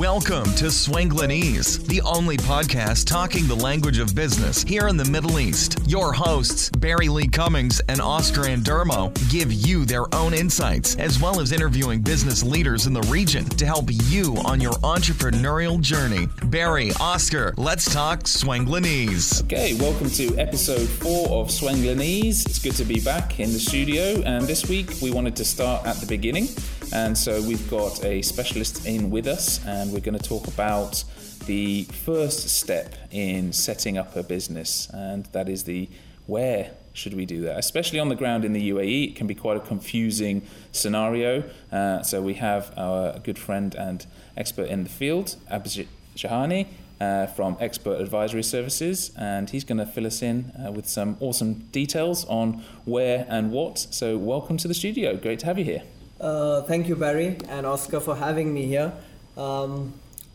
Welcome 0.00 0.44
to 0.54 0.70
Swanglinese, 0.70 1.86
the 1.86 2.00
only 2.00 2.38
podcast 2.38 3.06
talking 3.06 3.46
the 3.46 3.54
language 3.54 3.98
of 3.98 4.14
business 4.14 4.62
here 4.62 4.88
in 4.88 4.96
the 4.96 5.04
Middle 5.04 5.38
East. 5.38 5.78
Your 5.86 6.10
hosts, 6.14 6.70
Barry 6.70 7.10
Lee 7.10 7.28
Cummings 7.28 7.80
and 7.80 8.00
Oscar 8.00 8.44
Andermo, 8.44 9.12
give 9.30 9.52
you 9.52 9.84
their 9.84 10.06
own 10.14 10.32
insights, 10.32 10.96
as 10.96 11.20
well 11.20 11.38
as 11.38 11.52
interviewing 11.52 12.00
business 12.00 12.42
leaders 12.42 12.86
in 12.86 12.94
the 12.94 13.02
region 13.02 13.44
to 13.44 13.66
help 13.66 13.90
you 13.90 14.38
on 14.46 14.58
your 14.58 14.72
entrepreneurial 14.72 15.78
journey. 15.78 16.28
Barry, 16.44 16.92
Oscar, 16.98 17.52
let's 17.58 17.92
talk 17.92 18.20
Swanglinese. 18.20 19.44
Okay, 19.44 19.74
welcome 19.74 20.08
to 20.08 20.34
episode 20.38 20.88
four 20.88 21.28
of 21.42 21.48
Swanglinese. 21.48 22.46
It's 22.46 22.58
good 22.58 22.76
to 22.76 22.86
be 22.86 23.00
back 23.00 23.38
in 23.38 23.52
the 23.52 23.60
studio, 23.60 24.22
and 24.22 24.46
this 24.46 24.66
week 24.66 24.94
we 25.02 25.10
wanted 25.10 25.36
to 25.36 25.44
start 25.44 25.86
at 25.86 25.96
the 25.96 26.06
beginning. 26.06 26.48
And 26.92 27.16
so 27.16 27.40
we've 27.42 27.70
got 27.70 28.04
a 28.04 28.20
specialist 28.20 28.84
in 28.84 29.10
with 29.10 29.28
us, 29.28 29.64
and 29.64 29.92
we're 29.92 30.00
going 30.00 30.18
to 30.18 30.28
talk 30.28 30.48
about 30.48 31.04
the 31.46 31.84
first 31.84 32.48
step 32.48 32.96
in 33.12 33.52
setting 33.52 33.96
up 33.96 34.16
a 34.16 34.24
business, 34.24 34.88
and 34.92 35.26
that 35.26 35.48
is 35.48 35.64
the 35.64 35.88
where 36.26 36.72
should 36.92 37.14
we 37.14 37.26
do 37.26 37.42
that? 37.42 37.58
Especially 37.58 38.00
on 38.00 38.08
the 38.08 38.16
ground 38.16 38.44
in 38.44 38.52
the 38.52 38.70
UAE, 38.70 39.10
it 39.12 39.16
can 39.16 39.28
be 39.28 39.36
quite 39.36 39.56
a 39.56 39.60
confusing 39.60 40.42
scenario. 40.72 41.48
Uh, 41.70 42.02
so 42.02 42.20
we 42.20 42.34
have 42.34 42.72
our 42.76 43.20
good 43.20 43.38
friend 43.38 43.74
and 43.76 44.06
expert 44.36 44.68
in 44.68 44.82
the 44.82 44.90
field, 44.90 45.36
Abhijit 45.50 45.86
Shahani. 46.16 46.66
Uh, 47.00 47.26
from 47.26 47.56
Expert 47.60 47.98
Advisory 47.98 48.42
Services, 48.42 49.10
and 49.16 49.48
he's 49.48 49.64
going 49.64 49.78
to 49.78 49.86
fill 49.86 50.06
us 50.06 50.20
in 50.20 50.52
uh, 50.62 50.70
with 50.70 50.86
some 50.86 51.16
awesome 51.20 51.54
details 51.72 52.26
on 52.26 52.62
where 52.84 53.24
and 53.30 53.52
what. 53.52 53.78
So, 53.78 54.18
welcome 54.18 54.58
to 54.58 54.68
the 54.68 54.74
studio. 54.74 55.16
Great 55.16 55.38
to 55.38 55.46
have 55.46 55.58
you 55.58 55.64
here. 55.64 55.82
Uh, 56.20 56.62
thank 56.62 56.86
you, 56.86 56.96
Barry 56.96 57.38
and 57.48 57.64
Oscar, 57.64 57.98
for 57.98 58.14
having 58.14 58.52
me 58.52 58.66
here. 58.66 58.92
Um, 59.38 59.94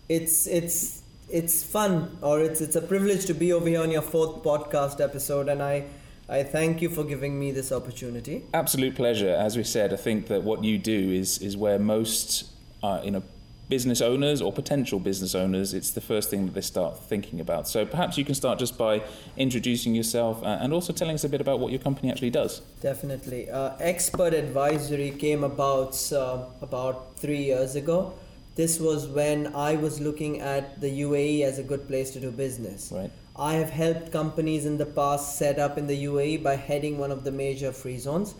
it's 0.09 0.47
it's 0.47 1.03
it's 1.29 1.63
fun, 1.63 2.17
or 2.21 2.41
it's 2.41 2.59
it's 2.59 2.75
a 2.75 2.81
privilege 2.81 3.25
to 3.25 3.33
be 3.33 3.53
over 3.53 3.67
here 3.67 3.81
on 3.81 3.91
your 3.91 4.01
fourth 4.01 4.43
podcast 4.43 4.99
episode, 4.99 5.47
and 5.47 5.61
I 5.61 5.85
I 6.27 6.41
thank 6.41 6.81
you 6.81 6.89
for 6.89 7.03
giving 7.03 7.39
me 7.39 7.51
this 7.51 7.71
opportunity. 7.71 8.43
Absolute 8.53 8.95
pleasure. 8.95 9.29
As 9.29 9.55
we 9.57 9.63
said, 9.63 9.93
I 9.93 9.97
think 9.97 10.27
that 10.27 10.43
what 10.43 10.63
you 10.63 10.79
do 10.79 11.11
is 11.11 11.37
is 11.37 11.55
where 11.55 11.77
most 11.77 12.45
uh, 12.81 13.01
you 13.03 13.11
know 13.11 13.23
business 13.67 14.01
owners 14.01 14.41
or 14.41 14.53
potential 14.53 14.99
business 14.99 15.33
owners, 15.33 15.73
it's 15.73 15.91
the 15.91 16.01
first 16.01 16.29
thing 16.29 16.45
that 16.45 16.53
they 16.53 16.61
start 16.61 16.99
thinking 16.99 17.39
about. 17.39 17.67
So 17.67 17.85
perhaps 17.85 18.17
you 18.17 18.25
can 18.25 18.35
start 18.35 18.59
just 18.59 18.77
by 18.77 19.03
introducing 19.37 19.95
yourself 19.95 20.43
uh, 20.43 20.59
and 20.61 20.73
also 20.73 20.93
telling 20.93 21.15
us 21.15 21.23
a 21.23 21.29
bit 21.29 21.41
about 21.41 21.59
what 21.59 21.71
your 21.71 21.81
company 21.81 22.11
actually 22.11 22.29
does. 22.29 22.59
Definitely. 22.81 23.49
Uh, 23.49 23.75
Expert 23.79 24.33
Advisory 24.33 25.11
came 25.11 25.43
about 25.43 26.11
uh, 26.11 26.45
about 26.61 27.17
three 27.17 27.43
years 27.43 27.75
ago. 27.75 28.13
This 28.55 28.79
was 28.79 29.07
when 29.07 29.53
I 29.53 29.75
was 29.75 29.99
looking 29.99 30.39
at 30.39 30.79
the 30.79 31.01
UAE 31.01 31.43
as 31.43 31.59
a 31.59 31.63
good 31.63 31.87
place 31.87 32.11
to 32.11 32.19
do 32.19 32.31
business. 32.31 32.91
Right. 32.93 33.11
I 33.35 33.55
have 33.55 33.69
helped 33.69 34.13
companies 34.13 34.65
in 34.65 34.77
the 34.77 34.85
past 34.85 35.37
set 35.37 35.59
up 35.59 35.77
in 35.77 35.87
the 35.87 36.05
UAE 36.05 36.41
by 36.41 36.55
heading 36.55 36.97
one 36.97 37.11
of 37.11 37.25
the 37.25 37.31
major 37.31 37.73
free 37.73 37.97
zones. 37.97 38.33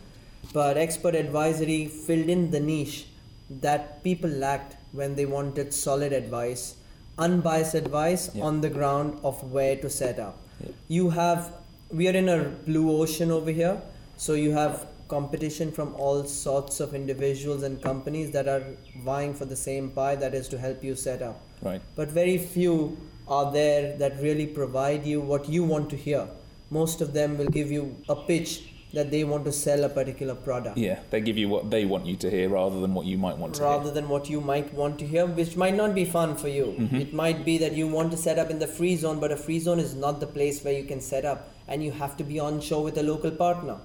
But 0.53 0.77
Expert 0.77 1.15
Advisory 1.15 1.87
filled 1.87 2.29
in 2.29 2.51
the 2.51 2.61
niche 2.61 3.07
that 3.49 4.03
people 4.03 4.29
lacked 4.29 4.77
when 4.95 5.15
they 5.15 5.25
wanted 5.25 5.73
solid 5.73 6.13
advice, 6.13 6.75
unbiased 7.17 7.75
advice 7.75 8.29
Yeah. 8.33 8.43
on 8.43 8.61
the 8.61 8.69
ground 8.69 9.19
of 9.23 9.51
where 9.51 9.75
to 9.77 9.89
set 9.89 10.19
up. 10.19 10.37
Yeah. 10.63 10.71
You 10.87 11.09
have, 11.11 11.51
we 11.91 12.07
are 12.07 12.17
in 12.23 12.29
a 12.29 12.43
blue 12.65 12.89
ocean 13.01 13.31
over 13.31 13.51
here, 13.51 13.81
so 14.17 14.33
you 14.33 14.51
have 14.51 14.85
competition 15.07 15.71
from 15.71 15.93
all 15.95 16.23
sorts 16.23 16.79
of 16.79 16.95
individuals 16.95 17.63
and 17.63 17.81
companies 17.81 18.31
that 18.31 18.47
are 18.47 18.63
vying 19.03 19.33
for 19.33 19.45
the 19.45 19.55
same 19.55 19.89
pie 19.91 20.15
that 20.15 20.33
is 20.33 20.47
to 20.47 20.57
help 20.57 20.83
you 20.83 20.95
set 20.95 21.21
up. 21.21 21.39
Right. 21.61 21.81
But 21.95 22.09
very 22.09 22.37
few 22.37 22.97
are 23.27 23.51
there 23.51 23.95
that 23.97 24.19
really 24.21 24.47
provide 24.47 25.05
you 25.05 25.21
what 25.21 25.47
you 25.49 25.63
want 25.63 25.89
to 25.91 25.95
hear. 25.95 26.27
Most 26.69 27.01
of 27.01 27.13
them 27.13 27.37
will 27.37 27.47
give 27.47 27.71
you 27.71 27.95
a 28.09 28.15
pitch 28.15 28.71
that 28.95 29.11
they 29.11 29.23
want 29.23 29.45
to 29.45 29.51
sell 29.51 29.83
a 29.83 29.89
particular 29.89 30.33
product 30.35 30.77
Yeah, 30.77 30.99
they 31.11 31.21
give 31.21 31.37
you 31.37 31.47
what 31.49 31.69
they 31.69 31.83
want 31.85 32.05
you 32.05 32.15
to 32.23 32.29
hear 32.35 32.49
rather 32.49 32.79
than 32.79 32.93
what 32.93 33.05
you 33.05 33.17
might 33.17 33.37
want 33.37 33.55
to 33.55 33.59
hear. 33.61 33.69
rather 33.69 33.83
hear. 33.85 33.93
than 33.93 34.09
what 34.09 34.29
you 34.29 34.41
might 34.41 34.73
want 34.73 34.99
to 34.99 35.05
hear, 35.13 35.25
which 35.25 35.55
might 35.63 35.75
not 35.75 35.93
be 35.95 36.05
fun 36.05 36.35
for 36.43 36.47
you. 36.47 36.67
Mhm. 36.79 37.01
It 37.01 37.13
might 37.23 37.43
be 37.49 37.57
that 37.63 37.73
you 37.81 37.87
want 37.87 38.11
to 38.11 38.17
set 38.25 38.39
up 38.43 38.49
in 38.55 38.59
the 38.59 38.67
free 38.77 38.95
zone, 38.95 39.19
but 39.25 39.31
a 39.31 39.37
free 39.47 39.59
zone 39.59 39.79
is 39.87 39.93
not 40.05 40.19
the 40.21 40.27
place 40.37 40.63
where 40.63 40.73
you 40.79 40.85
can 40.93 41.01
set 41.01 41.25
up, 41.33 41.49
and 41.67 41.83
you 41.83 41.91
have 41.91 42.15
to 42.17 42.23
be 42.23 42.39
onshore 42.39 42.83
with 42.83 42.97
a 42.97 43.03
local 43.03 43.31
partner. 43.31 43.77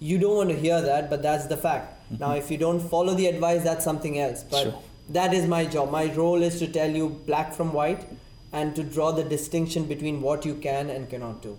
You 0.00 0.18
don't 0.18 0.36
want 0.36 0.50
to 0.50 0.56
hear 0.66 0.80
that, 0.82 1.08
but 1.10 1.22
that's 1.22 1.46
the 1.46 1.56
fact. 1.56 1.92
Now, 2.20 2.32
if 2.34 2.50
you 2.50 2.58
don't 2.58 2.80
follow 2.80 3.14
the 3.14 3.26
advice, 3.28 3.62
that's 3.64 3.84
something 3.84 4.18
else. 4.18 4.44
But 4.50 4.56
Mm-hmm. 4.66 4.70
Sure. 4.70 4.82
that 5.20 5.32
is 5.34 5.46
my 5.46 5.64
job. 5.74 5.90
My 5.92 6.04
role 6.14 6.42
is 6.42 6.58
to 6.58 6.66
tell 6.66 6.90
you 7.00 7.08
black 7.30 7.54
from 7.54 7.72
white 7.72 8.04
and 8.52 8.74
to 8.78 8.82
draw 8.96 9.12
the 9.12 9.24
distinction 9.36 9.84
between 9.94 10.20
what 10.26 10.44
you 10.44 10.54
can 10.66 10.90
and 10.90 11.08
cannot 11.08 11.40
do. 11.42 11.56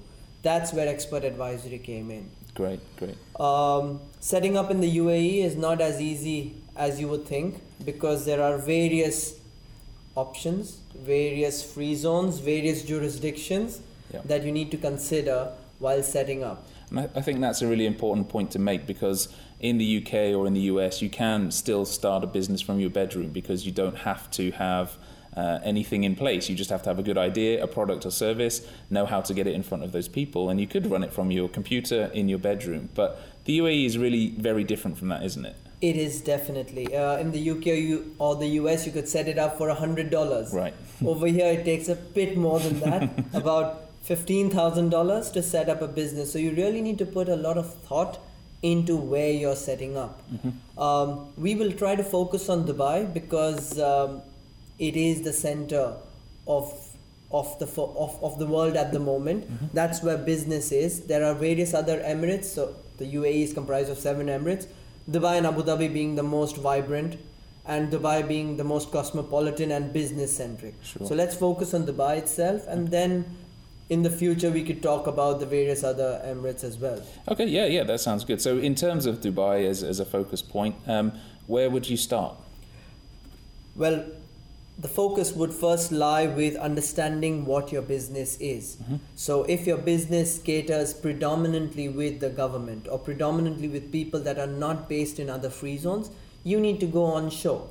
That's 0.47 0.73
where 0.73 0.87
expert 0.87 1.23
advisory 1.23 1.79
came 1.79 2.11
in. 2.11 2.25
Great, 2.57 2.79
great. 2.97 3.15
Um, 3.39 3.99
setting 4.19 4.57
up 4.57 4.71
in 4.71 4.81
the 4.81 4.97
UAE 4.97 5.43
is 5.43 5.55
not 5.55 5.79
as 5.79 6.01
easy 6.01 6.55
as 6.75 6.99
you 6.99 7.07
would 7.07 7.27
think 7.27 7.61
because 7.85 8.25
there 8.25 8.41
are 8.41 8.57
various 8.57 9.35
options, 10.15 10.79
various 10.95 11.63
free 11.63 11.93
zones, 11.93 12.39
various 12.39 12.83
jurisdictions 12.83 13.81
Yeah. 14.11 14.21
that 14.25 14.43
you 14.43 14.51
need 14.51 14.71
to 14.71 14.77
consider 14.77 15.51
while 15.77 16.01
setting 16.01 16.43
up. 16.43 16.65
And 16.89 17.01
I, 17.01 17.09
I 17.19 17.21
think 17.21 17.41
that's 17.41 17.61
a 17.61 17.67
really 17.67 17.85
important 17.85 18.27
point 18.27 18.49
to 18.51 18.59
make 18.59 18.87
because 18.87 19.29
in 19.59 19.77
the 19.77 19.89
UK 19.99 20.13
or 20.35 20.47
in 20.47 20.53
the 20.53 20.65
US, 20.73 20.99
you 21.01 21.09
can 21.09 21.51
still 21.51 21.85
start 21.85 22.23
a 22.23 22.27
business 22.27 22.61
from 22.61 22.79
your 22.79 22.89
bedroom 22.89 23.29
because 23.29 23.67
you 23.67 23.71
don't 23.71 23.97
have 23.97 24.31
to 24.31 24.49
have 24.51 24.97
uh, 25.37 25.59
anything 25.63 26.03
in 26.03 26.15
place. 26.15 26.49
You 26.49 26.55
just 26.55 26.71
have 26.71 26.81
to 26.83 26.89
have 26.89 26.99
a 26.99 27.03
good 27.03 27.17
idea, 27.17 27.63
a 27.63 27.67
product 27.67 28.05
or 28.05 28.11
service, 28.11 28.65
know 28.89 29.05
how 29.05 29.21
to 29.21 29.33
get 29.33 29.45
it 29.45 29.53
in 29.53 29.63
front 29.63 29.83
of 29.83 29.91
those 29.91 30.07
people, 30.07 30.49
and 30.49 30.59
you 30.59 30.67
could 30.67 30.89
run 30.89 31.03
it 31.03 31.13
from 31.13 31.29
your 31.31 31.47
computer 31.47 32.09
in 32.13 32.27
your 32.27 32.39
bedroom. 32.39 32.89
But 32.95 33.21
the 33.45 33.59
UAE 33.59 33.85
is 33.85 33.97
really 33.97 34.29
very 34.31 34.63
different 34.63 34.97
from 34.97 35.09
that, 35.09 35.23
isn't 35.23 35.45
it? 35.45 35.55
It 35.79 35.95
is 35.95 36.21
definitely 36.21 36.95
uh, 36.95 37.17
in 37.17 37.31
the 37.31 37.51
UK 37.51 37.65
you, 37.67 38.15
or 38.17 38.35
the 38.35 38.47
US. 38.61 38.87
You 38.87 38.91
could 38.91 39.07
set 39.07 39.27
it 39.27 39.37
up 39.37 39.59
for 39.59 39.69
a 39.69 39.75
hundred 39.75 40.09
dollars. 40.09 40.51
Right. 40.51 40.73
Over 41.05 41.27
here, 41.27 41.51
it 41.53 41.63
takes 41.65 41.87
a 41.87 41.95
bit 41.95 42.35
more 42.35 42.59
than 42.59 42.79
that, 42.79 43.03
about 43.33 43.83
fifteen 44.01 44.49
thousand 44.49 44.89
dollars 44.89 45.29
to 45.31 45.43
set 45.43 45.69
up 45.69 45.83
a 45.83 45.87
business. 45.87 46.33
So 46.33 46.39
you 46.39 46.51
really 46.55 46.81
need 46.81 46.97
to 46.97 47.05
put 47.05 47.29
a 47.29 47.35
lot 47.35 47.59
of 47.59 47.71
thought 47.89 48.17
into 48.63 48.95
where 48.95 49.31
you're 49.31 49.55
setting 49.55 49.95
up. 49.97 50.23
Um, 50.79 51.31
we 51.37 51.53
will 51.53 51.71
try 51.71 51.95
to 51.95 52.03
focus 52.03 52.49
on 52.49 52.65
Dubai 52.65 53.13
because 53.13 53.79
um, 53.79 54.23
it 54.79 54.95
is 54.95 55.21
the 55.23 55.33
center 55.33 55.95
of 56.45 56.73
of 57.31 57.59
the 57.59 57.65
of, 57.81 58.23
of 58.23 58.39
the 58.39 58.45
world 58.45 58.75
at 58.75 58.91
the 58.91 58.99
moment. 58.99 59.73
That's 59.73 60.01
where 60.01 60.17
business 60.17 60.71
is. 60.71 61.01
There 61.01 61.25
are 61.25 61.33
various 61.33 61.73
other 61.73 61.99
emirates. 61.99 62.45
So 62.45 62.75
the 62.97 63.05
UAE 63.05 63.43
is 63.43 63.53
comprised 63.53 63.89
of 63.89 63.97
seven 63.97 64.27
emirates. 64.27 64.67
Dubai 65.09 65.37
and 65.37 65.47
Abu 65.47 65.63
Dhabi 65.63 65.91
being 65.91 66.15
the 66.15 66.23
most 66.23 66.57
vibrant, 66.57 67.17
and 67.65 67.91
Dubai 67.91 68.27
being 68.27 68.57
the 68.57 68.63
most 68.63 68.91
cosmopolitan 68.91 69.71
and 69.71 69.93
business 69.93 70.35
centric. 70.35 70.75
Sure. 70.83 71.07
So 71.07 71.15
let's 71.15 71.35
focus 71.35 71.73
on 71.73 71.85
Dubai 71.85 72.17
itself, 72.17 72.65
and 72.67 72.89
then 72.89 73.37
in 73.89 74.03
the 74.03 74.09
future 74.09 74.49
we 74.49 74.63
could 74.63 74.83
talk 74.83 75.07
about 75.07 75.39
the 75.39 75.45
various 75.45 75.83
other 75.83 76.21
emirates 76.25 76.63
as 76.63 76.77
well. 76.77 77.01
Okay, 77.29 77.45
yeah, 77.45 77.65
yeah, 77.65 77.83
that 77.83 77.99
sounds 78.01 78.25
good. 78.25 78.41
So, 78.41 78.57
in 78.57 78.75
terms 78.75 79.05
of 79.05 79.21
Dubai 79.21 79.65
as, 79.65 79.81
as 79.83 79.99
a 79.99 80.05
focus 80.05 80.41
point, 80.41 80.75
um, 80.87 81.13
where 81.45 81.69
would 81.69 81.89
you 81.89 81.97
start? 81.97 82.35
Well, 83.75 84.05
the 84.79 84.87
focus 84.87 85.33
would 85.33 85.53
first 85.53 85.91
lie 85.91 86.27
with 86.27 86.55
understanding 86.55 87.45
what 87.45 87.71
your 87.71 87.81
business 87.81 88.37
is. 88.39 88.75
Mm-hmm. 88.75 88.97
So, 89.15 89.43
if 89.43 89.65
your 89.65 89.77
business 89.77 90.37
caters 90.37 90.93
predominantly 90.93 91.89
with 91.89 92.19
the 92.19 92.29
government 92.29 92.87
or 92.87 92.99
predominantly 92.99 93.69
with 93.69 93.91
people 93.91 94.19
that 94.19 94.37
are 94.37 94.47
not 94.47 94.87
based 94.87 95.19
in 95.19 95.29
other 95.29 95.49
free 95.49 95.77
zones, 95.77 96.11
you 96.43 96.59
need 96.59 96.79
to 96.81 96.85
go 96.85 97.05
onshore. 97.05 97.67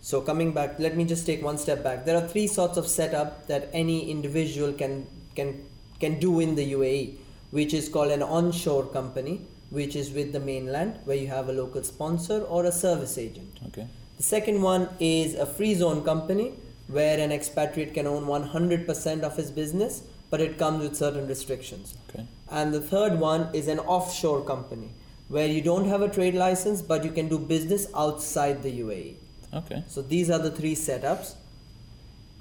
So, 0.00 0.22
coming 0.22 0.52
back, 0.52 0.78
let 0.78 0.96
me 0.96 1.04
just 1.04 1.26
take 1.26 1.42
one 1.42 1.58
step 1.58 1.82
back. 1.82 2.06
There 2.06 2.16
are 2.16 2.26
three 2.26 2.46
sorts 2.46 2.78
of 2.78 2.86
setup 2.86 3.46
that 3.48 3.68
any 3.74 4.10
individual 4.10 4.72
can 4.72 5.06
can 5.34 5.66
can 6.00 6.18
do 6.18 6.40
in 6.40 6.54
the 6.54 6.72
UAE, 6.72 7.16
which 7.50 7.74
is 7.74 7.90
called 7.90 8.10
an 8.10 8.22
onshore 8.22 8.86
company, 8.86 9.42
which 9.68 9.94
is 9.94 10.10
with 10.12 10.32
the 10.32 10.40
mainland, 10.40 10.98
where 11.04 11.16
you 11.16 11.26
have 11.26 11.50
a 11.50 11.52
local 11.52 11.82
sponsor 11.82 12.40
or 12.40 12.64
a 12.64 12.72
service 12.72 13.18
agent. 13.18 13.60
Okay. 13.66 13.86
The 14.16 14.22
second 14.22 14.62
one 14.62 14.88
is 14.98 15.34
a 15.34 15.46
free 15.46 15.74
zone 15.74 16.02
company 16.02 16.54
where 16.88 17.18
an 17.18 17.32
expatriate 17.32 17.92
can 17.94 18.06
own 18.06 18.24
100% 18.24 19.22
of 19.22 19.36
his 19.36 19.50
business, 19.50 20.02
but 20.30 20.40
it 20.40 20.56
comes 20.58 20.82
with 20.82 20.96
certain 20.96 21.26
restrictions. 21.26 21.94
Okay. 22.08 22.26
And 22.50 22.72
the 22.72 22.80
third 22.80 23.18
one 23.18 23.48
is 23.54 23.68
an 23.68 23.80
offshore 23.80 24.44
company 24.44 24.90
where 25.28 25.48
you 25.48 25.60
don't 25.60 25.88
have 25.88 26.02
a 26.02 26.08
trade 26.08 26.34
license, 26.34 26.80
but 26.80 27.04
you 27.04 27.10
can 27.10 27.28
do 27.28 27.38
business 27.38 27.88
outside 27.94 28.62
the 28.62 28.80
UAE. 28.80 29.14
Okay. 29.52 29.84
So 29.88 30.02
these 30.02 30.30
are 30.30 30.38
the 30.38 30.50
three 30.50 30.74
setups. 30.74 31.34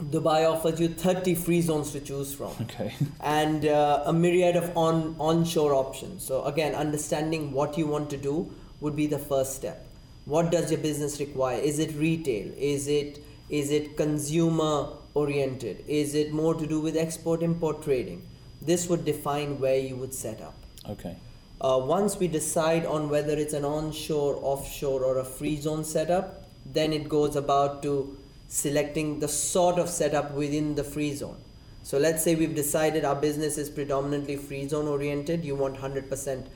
Dubai 0.01 0.49
offers 0.49 0.79
you 0.79 0.89
30 0.89 1.35
free 1.35 1.61
zones 1.61 1.91
to 1.91 2.01
choose 2.01 2.33
from 2.33 2.51
Okay. 2.61 2.93
and 3.21 3.65
uh, 3.65 4.03
a 4.05 4.13
myriad 4.13 4.57
of 4.57 4.75
on 4.77 5.15
onshore 5.19 5.73
options. 5.73 6.23
So 6.23 6.43
again, 6.43 6.75
understanding 6.75 7.51
what 7.53 7.77
you 7.77 7.87
want 7.87 8.09
to 8.09 8.17
do 8.17 8.53
would 8.81 8.95
be 8.95 9.07
the 9.07 9.19
first 9.19 9.55
step. 9.55 9.87
What 10.25 10.51
does 10.51 10.71
your 10.71 10.79
business 10.79 11.19
require? 11.19 11.59
Is 11.59 11.79
it 11.79 11.95
retail? 11.95 12.51
Is 12.57 12.87
it 12.87 13.23
Is 13.47 13.69
it 13.69 13.95
consumer 13.95 14.93
oriented? 15.13 15.83
Is 15.87 16.15
it 16.15 16.31
more 16.33 16.55
to 16.55 16.65
do 16.65 16.79
with 16.79 16.97
export 16.97 17.43
import 17.43 17.83
trading? 17.83 18.27
This 18.61 18.87
would 18.89 19.05
define 19.05 19.59
where 19.59 19.77
you 19.77 19.95
would 19.95 20.13
set 20.13 20.41
up. 20.41 20.55
Okay. 20.89 21.15
Uh, 21.61 21.79
once 21.81 22.17
we 22.17 22.27
decide 22.27 22.85
on 22.85 23.09
whether 23.09 23.33
it's 23.33 23.53
an 23.53 23.63
onshore, 23.63 24.39
offshore, 24.41 25.03
or 25.03 25.19
a 25.19 25.23
free 25.23 25.55
zone 25.61 25.83
setup, 25.83 26.45
then 26.65 26.91
it 26.91 27.07
goes 27.07 27.35
about 27.35 27.81
to 27.83 28.17
selecting 28.47 29.19
the 29.19 29.27
sort 29.27 29.79
of 29.79 29.89
setup 29.89 30.33
within 30.33 30.75
the 30.75 30.83
free 30.83 31.13
zone. 31.13 31.37
So 31.83 31.97
let's 31.99 32.23
say 32.23 32.35
we've 32.35 32.55
decided 32.55 33.05
our 33.05 33.15
business 33.15 33.57
is 33.57 33.69
predominantly 33.69 34.37
free 34.37 34.67
zone 34.67 34.87
oriented. 34.87 35.45
You 35.45 35.55
want 35.55 35.77
100% 35.77 36.47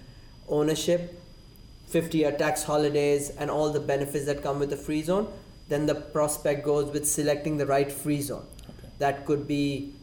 ownership, 0.47 1.21
50 1.89 2.19
year 2.19 2.31
tax 2.31 2.63
holidays, 2.63 3.31
and 3.31 3.49
all 3.49 3.71
the 3.71 3.79
benefits 3.79 4.25
that 4.25 4.41
come 4.41 4.59
with 4.59 4.69
the 4.69 4.77
free 4.77 5.01
zone. 5.01 5.31
Then 5.67 5.85
the 5.85 5.95
prospect 5.95 6.65
goes 6.65 6.91
with 6.91 7.07
selecting 7.07 7.57
the 7.57 7.65
right 7.65 7.91
free 7.91 8.21
zone. 8.21 8.45
Okay. 8.69 8.89
That 8.99 9.25
could 9.25 9.47
be 9.47 9.93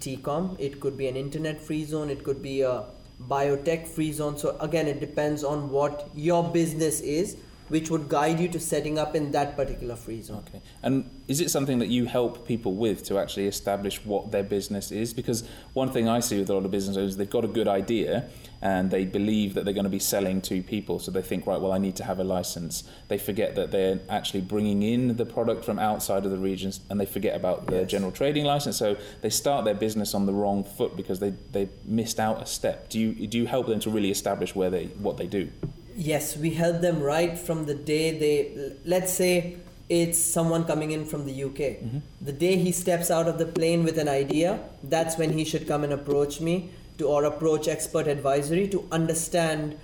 TECOM, 0.00 0.56
it 0.60 0.80
could 0.80 0.96
be 0.96 1.08
an 1.08 1.16
internet 1.16 1.60
free 1.60 1.84
zone, 1.84 2.10
it 2.10 2.22
could 2.24 2.42
be 2.42 2.60
a 2.62 2.84
biotech 3.28 3.86
free 3.86 4.12
zone. 4.12 4.36
So 4.36 4.56
again, 4.60 4.86
it 4.86 5.00
depends 5.00 5.42
on 5.42 5.70
what 5.70 6.10
your 6.14 6.44
business 6.44 7.00
is, 7.00 7.36
which 7.68 7.90
would 7.90 8.08
guide 8.08 8.38
you 8.40 8.48
to 8.48 8.60
setting 8.60 8.98
up 8.98 9.14
in 9.16 9.30
that 9.32 9.56
particular 9.56 9.96
free 9.96 10.20
zone. 10.20 10.44
Okay. 10.48 10.60
And 10.82 11.08
is 11.28 11.40
it 11.40 11.50
something 11.50 11.78
that 11.78 11.88
you 11.88 12.04
help 12.04 12.46
people 12.46 12.74
with 12.74 13.02
to 13.04 13.18
actually 13.18 13.46
establish 13.46 14.04
what 14.04 14.30
their 14.32 14.42
business 14.42 14.92
is? 14.92 15.14
Because 15.14 15.44
one 15.72 15.90
thing 15.90 16.08
I 16.08 16.20
see 16.20 16.38
with 16.38 16.50
a 16.50 16.54
lot 16.54 16.64
of 16.64 16.70
business 16.70 16.96
owners, 16.96 17.16
they've 17.16 17.28
got 17.28 17.44
a 17.44 17.48
good 17.48 17.68
idea 17.68 18.28
and 18.60 18.90
they 18.90 19.04
believe 19.04 19.54
that 19.54 19.64
they're 19.64 19.74
going 19.74 19.84
to 19.84 19.90
be 19.90 19.98
selling 19.98 20.40
to 20.42 20.62
people. 20.62 20.98
So 20.98 21.10
they 21.10 21.22
think, 21.22 21.46
right, 21.46 21.60
well, 21.60 21.72
I 21.72 21.78
need 21.78 21.96
to 21.96 22.04
have 22.04 22.18
a 22.18 22.24
license. 22.24 22.84
They 23.08 23.18
forget 23.18 23.54
that 23.54 23.70
they're 23.70 24.00
actually 24.08 24.42
bringing 24.42 24.82
in 24.82 25.16
the 25.16 25.26
product 25.26 25.64
from 25.64 25.78
outside 25.78 26.24
of 26.24 26.30
the 26.30 26.38
regions 26.38 26.80
and 26.90 27.00
they 27.00 27.06
forget 27.06 27.34
about 27.34 27.66
the 27.66 27.80
Yes. 27.80 27.90
general 27.90 28.12
trading 28.12 28.44
license. 28.44 28.76
So 28.76 28.96
they 29.20 29.30
start 29.30 29.64
their 29.64 29.74
business 29.74 30.14
on 30.14 30.26
the 30.26 30.32
wrong 30.32 30.64
foot 30.64 30.96
because 30.96 31.18
they, 31.18 31.30
they 31.52 31.68
missed 31.84 32.20
out 32.20 32.42
a 32.42 32.46
step. 32.46 32.88
Do 32.88 33.00
you, 33.00 33.26
do 33.26 33.38
you 33.38 33.46
help 33.46 33.66
them 33.66 33.80
to 33.80 33.90
really 33.90 34.10
establish 34.10 34.54
where 34.54 34.70
they, 34.70 34.86
what 34.98 35.16
they 35.16 35.26
do? 35.26 35.50
Yes, 35.96 36.36
we 36.36 36.50
help 36.50 36.80
them 36.80 37.00
right 37.02 37.38
from 37.38 37.66
the 37.66 37.74
day 37.74 38.18
they, 38.18 38.72
let's 38.84 39.12
say 39.12 39.56
it's 39.88 40.18
someone 40.18 40.64
coming 40.64 40.90
in 40.90 41.04
from 41.04 41.26
the 41.26 41.44
UK. 41.44 41.78
Mm-hmm. 41.78 41.98
The 42.22 42.32
day 42.32 42.56
he 42.56 42.72
steps 42.72 43.10
out 43.10 43.28
of 43.28 43.38
the 43.38 43.46
plane 43.46 43.84
with 43.84 43.98
an 43.98 44.08
idea, 44.08 44.60
that's 44.82 45.18
when 45.18 45.32
he 45.32 45.44
should 45.44 45.68
come 45.68 45.84
and 45.84 45.92
approach 45.92 46.40
me 46.40 46.70
to 46.98 47.06
or 47.06 47.24
approach 47.24 47.68
expert 47.68 48.06
advisory 48.06 48.68
to 48.68 48.86
understand 48.90 49.78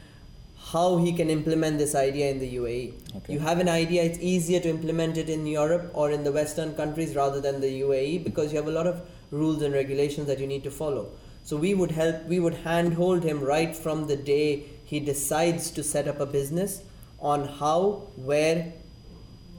how 0.73 0.99
he 0.99 1.12
can 1.12 1.31
implement 1.31 1.79
this 1.79 1.95
idea 1.95 2.31
in 2.31 2.39
the 2.39 2.57
UAE. 2.57 2.93
Okay. 3.17 3.33
You 3.33 3.41
have 3.41 3.59
an 3.59 3.69
idea, 3.69 4.05
it's 4.05 4.19
easier 4.21 4.61
to 4.61 4.69
implement 4.69 5.17
it 5.17 5.29
in 5.29 5.47
Europe 5.47 5.91
or 5.95 6.11
in 6.12 6.23
the 6.23 6.31
Western 6.33 6.75
countries 6.75 7.17
rather 7.17 7.41
than 7.41 7.61
the 7.61 7.81
UAE 7.81 8.25
because 8.25 8.53
you 8.53 8.59
have 8.59 8.69
a 8.69 8.71
lot 8.71 8.87
of 8.87 9.03
rules 9.31 9.62
and 9.62 9.75
regulations 9.75 10.27
that 10.29 10.39
you 10.39 10.47
need 10.47 10.62
to 10.65 10.71
follow. 10.71 11.11
So 11.45 11.57
we 11.57 11.75
would 11.75 11.91
help, 11.91 12.25
we 12.27 12.39
would 12.39 12.55
handhold 12.55 13.25
him 13.25 13.41
right 13.41 13.75
from 13.75 14.07
the 14.07 14.17
day 14.17 14.67
he 14.90 14.98
decides 14.98 15.70
to 15.70 15.84
set 15.84 16.08
up 16.08 16.19
a 16.19 16.26
business 16.26 16.82
on 17.20 17.46
how, 17.46 18.08
where, 18.16 18.72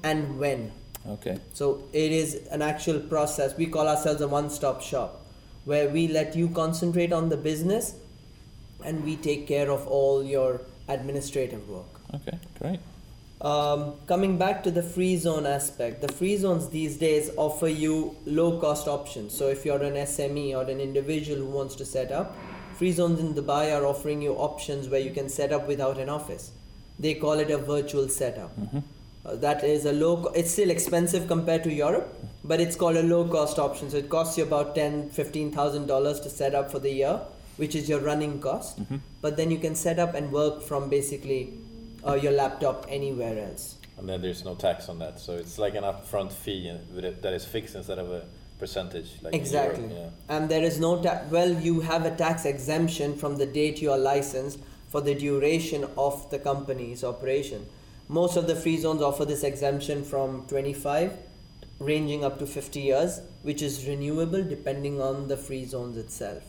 and 0.03 0.37
when. 0.37 0.73
Okay. 1.07 1.39
So 1.53 1.83
it 1.93 2.11
is 2.11 2.47
an 2.51 2.61
actual 2.61 2.99
process. 2.99 3.55
We 3.55 3.67
call 3.67 3.87
ourselves 3.87 4.19
a 4.19 4.27
one 4.27 4.49
stop 4.49 4.81
shop 4.81 5.25
where 5.63 5.87
we 5.87 6.09
let 6.09 6.35
you 6.35 6.49
concentrate 6.49 7.13
on 7.13 7.29
the 7.29 7.37
business 7.37 7.95
and 8.83 9.05
we 9.05 9.15
take 9.15 9.47
care 9.47 9.71
of 9.71 9.87
all 9.87 10.21
your 10.21 10.59
administrative 10.89 11.69
work. 11.69 12.01
Okay, 12.13 12.37
great. 12.59 12.81
Um, 13.39 13.93
coming 14.07 14.37
back 14.37 14.63
to 14.63 14.71
the 14.71 14.83
free 14.83 15.15
zone 15.15 15.45
aspect, 15.45 16.01
the 16.01 16.11
free 16.11 16.35
zones 16.35 16.67
these 16.69 16.97
days 16.97 17.31
offer 17.37 17.69
you 17.69 18.17
low 18.25 18.59
cost 18.59 18.89
options. 18.89 19.33
So 19.33 19.47
if 19.47 19.63
you're 19.65 19.81
an 19.81 19.93
SME 19.93 20.55
or 20.55 20.69
an 20.69 20.81
individual 20.81 21.39
who 21.39 21.45
wants 21.45 21.75
to 21.75 21.85
set 21.85 22.11
up, 22.11 22.35
free 22.81 22.91
zones 22.91 23.19
in 23.19 23.35
Dubai 23.35 23.71
are 23.77 23.85
offering 23.85 24.23
you 24.23 24.31
options 24.33 24.89
where 24.89 24.99
you 24.99 25.11
can 25.17 25.29
set 25.29 25.51
up 25.53 25.67
without 25.67 25.99
an 25.99 26.09
office. 26.09 26.49
They 26.97 27.13
call 27.13 27.33
it 27.43 27.51
a 27.51 27.57
virtual 27.59 28.07
setup. 28.09 28.51
Uh, 29.23 29.35
that 29.35 29.63
is 29.63 29.85
a 29.85 29.91
low. 29.93 30.13
Co- 30.23 30.31
it's 30.39 30.49
still 30.49 30.71
expensive 30.71 31.27
compared 31.27 31.63
to 31.65 31.71
Europe, 31.71 32.07
but 32.43 32.59
it's 32.59 32.75
called 32.75 32.97
a 32.97 33.03
low 33.03 33.19
cost 33.35 33.59
option. 33.59 33.91
So 33.91 33.97
it 33.97 34.09
costs 34.09 34.35
you 34.39 34.45
about 34.45 34.73
ten, 34.73 35.11
fifteen 35.11 35.51
thousand 35.51 35.85
dollars 35.93 36.19
to 36.21 36.29
set 36.31 36.55
up 36.55 36.71
for 36.71 36.79
the 36.79 36.91
year, 37.01 37.19
which 37.57 37.75
is 37.75 37.87
your 37.87 37.99
running 37.99 38.39
cost. 38.47 38.79
But 39.21 39.37
then 39.37 39.51
you 39.51 39.59
can 39.59 39.75
set 39.75 39.99
up 39.99 40.15
and 40.15 40.31
work 40.31 40.63
from 40.63 40.89
basically 40.89 41.53
uh, 42.07 42.15
your 42.15 42.31
laptop 42.31 42.87
anywhere 42.89 43.37
else. 43.47 43.75
And 43.99 44.09
then 44.09 44.23
there's 44.23 44.43
no 44.43 44.55
tax 44.55 44.89
on 44.89 44.97
that, 45.05 45.19
so 45.19 45.35
it's 45.35 45.59
like 45.59 45.75
an 45.75 45.83
upfront 45.83 46.31
fee 46.31 46.67
uh, 46.71 46.77
with 46.95 47.05
it- 47.05 47.21
that 47.21 47.33
is 47.41 47.45
fixed 47.45 47.75
instead 47.75 47.99
of 47.99 48.11
a 48.11 48.23
percentage. 48.61 49.09
Like 49.21 49.33
Exactly. 49.33 49.87
Europe, 49.89 50.13
And 50.29 50.47
there 50.47 50.63
is 50.63 50.79
no 50.79 51.01
ta- 51.01 51.23
well, 51.29 51.51
you 51.67 51.81
have 51.81 52.05
a 52.05 52.15
tax 52.15 52.45
exemption 52.45 53.15
from 53.15 53.35
the 53.37 53.45
date 53.45 53.81
you 53.81 53.91
are 53.91 53.97
licensed 53.97 54.59
for 54.87 55.01
the 55.01 55.15
duration 55.15 55.85
of 55.97 56.29
the 56.29 56.39
company's 56.39 57.03
operation. 57.03 57.65
Most 58.07 58.37
of 58.37 58.47
the 58.47 58.55
free 58.55 58.77
zones 58.77 59.01
offer 59.01 59.25
this 59.25 59.43
exemption 59.43 60.03
from 60.03 60.45
25 60.47 61.17
ranging 61.79 62.23
up 62.23 62.37
to 62.39 62.45
50 62.45 62.79
years, 62.79 63.21
which 63.41 63.61
is 63.63 63.87
renewable 63.87 64.43
depending 64.43 65.01
on 65.01 65.27
the 65.27 65.37
free 65.37 65.65
zones 65.65 65.97
itself. 65.97 66.43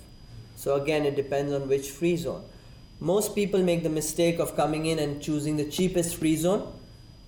So 0.56 0.74
again, 0.74 1.06
it 1.06 1.16
depends 1.16 1.52
on 1.52 1.66
which 1.68 1.90
free 1.90 2.16
zone. 2.16 2.44
Most 3.00 3.34
people 3.34 3.62
make 3.62 3.82
the 3.82 3.88
mistake 4.00 4.38
of 4.38 4.54
coming 4.54 4.86
in 4.86 4.98
and 4.98 5.22
choosing 5.22 5.56
the 5.56 5.64
cheapest 5.64 6.16
free 6.16 6.36
zone, 6.36 6.70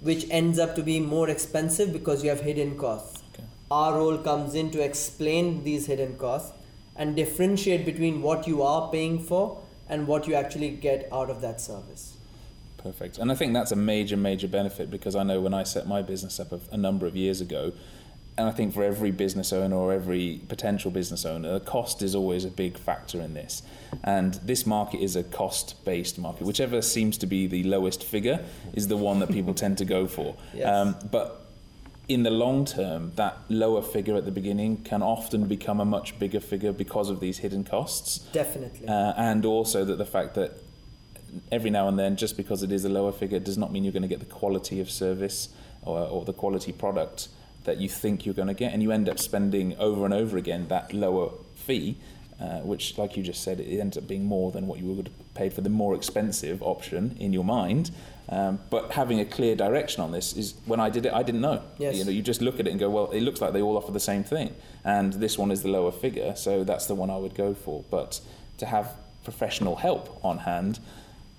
which 0.01 0.27
ends 0.31 0.59
up 0.59 0.75
to 0.77 0.83
be 0.83 1.01
more 1.01 1.29
expensive 1.31 1.93
because 1.93 2.23
you 2.23 2.29
have 2.31 2.41
hidden 2.41 2.77
costs. 2.77 3.24
Our 3.71 3.95
role 3.95 4.19
comes 4.19 4.55
in 4.55 4.71
to 4.73 4.83
explain 4.83 5.65
these 5.65 5.87
hidden 5.87 6.17
costs 6.17 6.53
and 6.97 7.17
differentiate 7.17 7.85
between 7.85 8.23
what 8.23 8.47
you 8.47 8.63
are 8.63 8.91
paying 8.91 9.19
for 9.19 9.63
and 9.89 10.07
what 10.07 10.27
you 10.27 10.35
actually 10.35 10.71
get 10.71 11.09
out 11.13 11.31
of 11.31 11.41
that 11.41 11.61
service. 11.61 12.17
Perfect. 12.79 13.19
And 13.19 13.33
I 13.33 13.35
think 13.35 13.55
that's 13.55 13.73
a 13.73 13.77
major, 13.77 14.17
major 14.17 14.47
benefit 14.47 14.91
because 14.91 15.17
I 15.17 15.23
know 15.23 15.41
when 15.41 15.55
I 15.55 15.63
set 15.63 15.87
my 15.87 16.03
business 16.03 16.39
up 16.39 16.53
a, 16.53 16.61
a 16.71 16.77
number 16.77 17.07
of 17.07 17.17
years 17.17 17.41
ago, 17.41 17.73
and 18.37 18.49
I 18.49 18.51
think 18.51 18.75
for 18.75 18.83
every 18.83 19.13
business 19.13 19.53
owner 19.53 19.77
or 19.77 19.93
every 19.93 20.41
potential 20.49 20.91
business 20.91 21.25
owner, 21.25 21.53
the 21.53 21.65
cost 21.65 22.03
is 22.03 22.15
always 22.17 22.45
a 22.45 22.51
big 22.51 22.77
factor 22.77 23.21
in 23.21 23.33
this. 23.33 23.63
And 24.03 24.35
this 24.35 24.67
market 24.67 25.01
is 25.01 25.15
a 25.15 25.23
cost 25.23 25.85
based 25.85 26.19
market. 26.19 26.45
Whichever 26.45 26.83
seems 26.83 27.17
to 27.19 27.27
be 27.27 27.47
the 27.47 27.63
lowest 27.63 28.03
figure 28.03 28.45
is 28.73 28.89
the 28.89 28.97
one 28.97 29.21
that 29.21 29.31
people 29.31 29.55
tend 29.55 29.79
to 29.79 29.85
go 29.85 30.09
for. 30.09 30.35
Yes. 30.53 30.67
Um, 30.67 30.97
but 31.13 31.44
in 32.09 32.23
the 32.23 32.31
long 32.31 32.65
term, 32.65 33.13
that 33.17 33.39
lower 33.49 33.83
figure 33.83 34.17
at 34.17 34.25
the 34.25 34.31
beginning 34.31 34.79
can 34.85 35.03
often 35.03 35.47
become 35.47 35.81
a 35.81 35.85
much 35.85 36.19
bigger 36.19 36.41
figure 36.41 36.73
because 36.73 37.09
of 37.09 37.21
these 37.21 37.39
hidden 37.39 37.65
costs. 37.65 38.19
Definitely. 38.33 38.87
Uh, 38.87 39.15
and 39.17 39.45
also 39.45 39.85
that 39.85 39.97
the 39.97 40.05
fact 40.05 40.35
that 40.35 40.61
every 41.51 41.71
now 41.71 41.89
and 41.89 41.99
then, 41.99 42.17
just 42.17 42.37
because 42.37 42.63
it 42.63 42.71
is 42.71 42.85
a 42.85 42.89
lower 42.89 43.13
figure, 43.13 43.39
does 43.39 43.57
not 43.57 43.73
mean 43.73 43.85
you're 43.85 43.93
going 43.93 44.03
to 44.03 44.09
get 44.09 44.21
the 44.21 44.27
quality 44.27 44.81
of 44.81 44.91
service 44.91 45.49
or, 45.83 45.99
or 45.99 46.25
the 46.25 46.33
quality 46.33 46.73
product 46.73 47.29
that 47.65 47.79
you 47.79 47.89
think 47.89 48.27
you're 48.27 48.35
going 48.35 48.49
to 48.49 48.55
get, 48.55 48.73
and 48.73 48.83
you 48.83 48.93
end 48.93 49.09
up 49.09 49.19
spending 49.19 49.75
over 49.79 50.05
and 50.05 50.13
over 50.13 50.37
again 50.37 50.69
that 50.69 50.93
lower 50.93 51.31
fee, 51.55 51.97
uh, 52.41 52.61
which, 52.61 52.99
like 52.99 53.17
you 53.17 53.23
just 53.23 53.43
said, 53.43 53.61
it 53.61 53.79
ends 53.79 53.97
up 53.97 54.07
being 54.07 54.25
more 54.25 54.51
than 54.51 54.67
what 54.67 54.79
you 54.79 54.87
would 54.87 55.09
have 55.09 55.35
paid 55.35 55.53
for 55.53 55.61
the 55.61 55.69
more 55.69 55.95
expensive 55.95 56.63
option 56.63 57.17
in 57.21 57.33
your 57.33 57.45
mind. 57.45 57.91
Um, 58.29 58.59
but 58.71 58.93
having 58.93 59.21
a 59.21 59.25
clear 59.25 59.55
direction 59.55 60.03
on 60.03 60.11
this 60.13 60.35
is 60.35 60.55
when 60.65 60.81
I 60.81 60.89
did 60.91 61.07
it, 61.07 61.13
I 61.13 61.23
didn't 61.23 61.43
know. 61.43 61.63
Yes. 61.79 61.97
You 61.97 62.05
know, 62.05 62.11
you 62.11 62.23
just 62.23 62.41
look 62.41 62.59
at 62.59 62.67
it 62.67 62.71
and 62.71 62.81
go, 62.81 62.89
well, 62.89 63.11
it 63.11 63.21
looks 63.21 63.41
like 63.41 63.53
they 63.53 63.63
all 63.63 63.77
offer 63.77 63.93
the 63.93 64.01
same 64.01 64.25
thing, 64.25 64.55
and 64.85 65.13
this 65.15 65.39
one 65.39 65.51
is 65.51 65.63
the 65.63 65.69
lower 65.69 65.93
figure, 65.93 66.35
so 66.35 66.65
that's 66.65 66.87
the 66.87 66.95
one 66.95 67.11
I 67.11 67.17
would 67.17 67.35
go 67.35 67.55
for. 67.55 67.85
But 67.91 68.21
to 68.59 68.67
have 68.67 68.97
professional 69.25 69.77
help 69.77 70.21
on 70.25 70.39
hand 70.39 70.79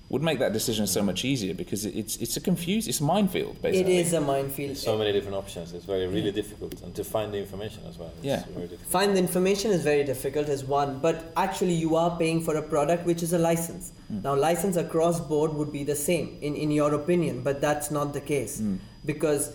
would 0.08 0.22
make 0.22 0.38
that 0.38 0.52
decision 0.52 0.86
so 0.86 1.02
much 1.02 1.24
easier 1.24 1.52
because 1.52 1.84
it's 1.84 2.16
it's 2.16 2.36
a 2.36 2.40
confused, 2.40 2.88
it's 2.88 3.00
a 3.00 3.04
minefield 3.04 3.60
basically. 3.60 3.96
is 3.98 4.12
a 4.12 4.20
minefield. 4.20 4.70
There's 4.70 4.82
so 4.82 4.96
many 4.96 5.12
different 5.12 5.36
options. 5.36 5.72
It's 5.72 5.84
very 5.84 6.06
really 6.06 6.30
difficult, 6.30 6.80
and 6.82 6.94
to 6.94 7.02
find 7.02 7.34
the 7.34 7.38
information 7.38 7.82
as 7.88 7.98
well. 7.98 8.12
It's 8.18 8.24
Yeah. 8.24 8.44
very 8.54 8.68
difficult. 8.68 8.88
Find 8.98 9.16
the 9.16 9.18
information 9.18 9.72
is 9.72 9.82
very 9.82 10.04
difficult 10.04 10.48
is 10.48 10.64
one, 10.64 11.00
but 11.00 11.32
actually 11.36 11.74
you 11.74 11.96
are 11.96 12.16
paying 12.16 12.40
for 12.40 12.54
a 12.56 12.62
product 12.62 13.04
which 13.04 13.22
is 13.22 13.32
a 13.32 13.38
license. 13.38 13.90
Mm. 14.12 14.22
Now 14.22 14.34
license 14.36 14.76
across 14.76 15.18
board 15.20 15.54
would 15.54 15.72
be 15.72 15.82
the 15.82 15.96
same 15.96 16.38
in, 16.40 16.54
in 16.54 16.70
your 16.70 16.94
opinion, 16.94 17.42
but 17.42 17.60
that's 17.60 17.90
not 17.90 18.12
the 18.12 18.20
case. 18.20 18.60
Mm. 18.60 18.78
Because 19.04 19.50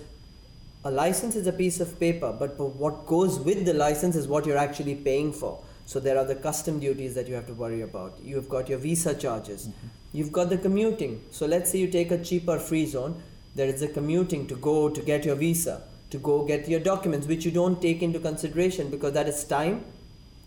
a 0.84 0.91
license 0.91 1.36
is 1.38 1.48
a 1.48 1.53
piece 1.53 1.79
of 1.79 1.98
paper, 2.00 2.36
but, 2.38 2.58
but 2.58 2.75
what 2.75 3.05
goes 3.05 3.39
with 3.39 3.65
the 3.65 3.74
license 3.74 4.15
is 4.17 4.27
what 4.27 4.46
you're 4.46 4.58
actually 4.58 4.96
paying 4.96 5.31
for. 5.31 5.60
So 5.86 6.00
there 6.00 6.17
are 6.17 6.25
the 6.25 6.36
custom 6.36 6.79
duties 6.79 7.15
that 7.15 7.27
you 7.27 7.36
have 7.36 7.48
to 7.48 7.53
worry 7.53 7.81
about. 7.81 8.17
You've 8.24 8.50
got 8.50 8.67
your 8.67 8.79
visa 8.79 9.13
charges. 9.13 9.67
Mm-hmm. 9.67 9.88
You've 10.13 10.32
got 10.32 10.50
the 10.50 10.58
commuting. 10.58 11.24
So 11.32 11.46
let's 11.46 11.72
say 11.72 11.80
you 11.80 11.88
take 11.88 12.12
a 12.12 12.18
cheaper 12.18 12.60
free 12.60 12.86
zone, 12.86 13.22
there 13.56 13.68
is 13.68 13.80
the 13.80 13.88
commuting 13.88 14.48
to 14.48 14.56
go 14.56 14.89
to 14.89 15.01
get 15.01 15.25
your 15.25 15.36
visa, 15.36 15.84
to 16.10 16.18
go 16.18 16.44
get 16.46 16.68
your 16.68 16.80
documents, 16.80 17.27
which 17.27 17.46
you 17.46 17.51
don't 17.51 17.82
take 17.82 18.01
into 18.01 18.20
consideration 18.20 18.89
because 18.89 19.13
that 19.13 19.27
is 19.27 19.44
time, 19.44 19.86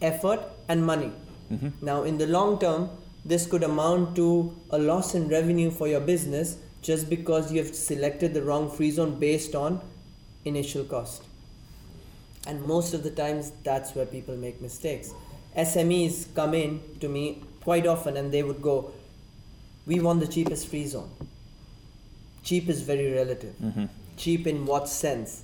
effort, 0.00 0.40
and 0.68 0.84
money. 0.84 1.12
Mm-hmm. 1.52 1.84
Now, 1.84 2.02
in 2.02 2.18
the 2.18 2.26
long 2.26 2.58
term, 2.58 2.90
this 3.24 3.46
could 3.46 3.62
amount 3.62 4.16
to 4.16 4.54
a 4.70 4.78
loss 4.78 5.14
in 5.14 5.28
revenue 5.28 5.70
for 5.70 5.88
your 5.88 6.00
business 6.00 6.58
just 6.82 7.08
because 7.08 7.50
you 7.50 7.62
have 7.62 7.74
selected 7.74 8.34
the 8.34 8.42
wrong 8.42 8.70
free 8.70 8.90
zone 8.90 9.18
based 9.18 9.54
on 9.54 9.80
initial 10.44 10.84
cost. 10.84 11.22
And 12.46 12.62
most 12.66 12.92
of 12.92 13.02
the 13.02 13.10
times, 13.10 13.52
that's 13.62 13.94
where 13.94 14.04
people 14.04 14.36
make 14.36 14.60
mistakes. 14.60 15.14
SMEs 15.56 16.34
come 16.34 16.52
in 16.52 16.82
to 17.00 17.08
me 17.08 17.42
quite 17.62 17.86
often 17.86 18.18
and 18.18 18.30
they 18.30 18.42
would 18.42 18.60
go, 18.60 18.92
We 19.86 20.00
want 20.00 20.20
the 20.20 20.26
cheapest 20.26 20.68
free 20.68 20.86
zone. 20.86 21.10
Cheap 22.42 22.68
is 22.68 22.82
very 22.82 23.12
relative. 23.12 23.54
Mm-hmm. 23.62 23.84
Cheap 24.16 24.46
in 24.46 24.66
what 24.66 24.88
sense? 24.88 25.42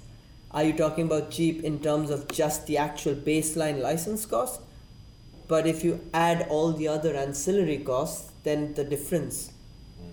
Are 0.53 0.65
you 0.65 0.73
talking 0.73 1.07
about 1.07 1.31
cheap 1.31 1.63
in 1.63 1.81
terms 1.81 2.11
of 2.11 2.29
just 2.29 2.67
the 2.67 2.77
actual 2.77 3.15
baseline 3.15 3.81
license 3.81 4.27
cost? 4.27 4.61
But 5.47 5.67
if 5.67 5.85
you 5.85 6.01
add 6.15 6.47
all 6.49 6.73
the 6.73 6.89
other 6.89 7.15
ancillary 7.15 7.79
costs, 7.79 8.33
then 8.45 8.75
the 8.75 8.85
difference 8.85 9.53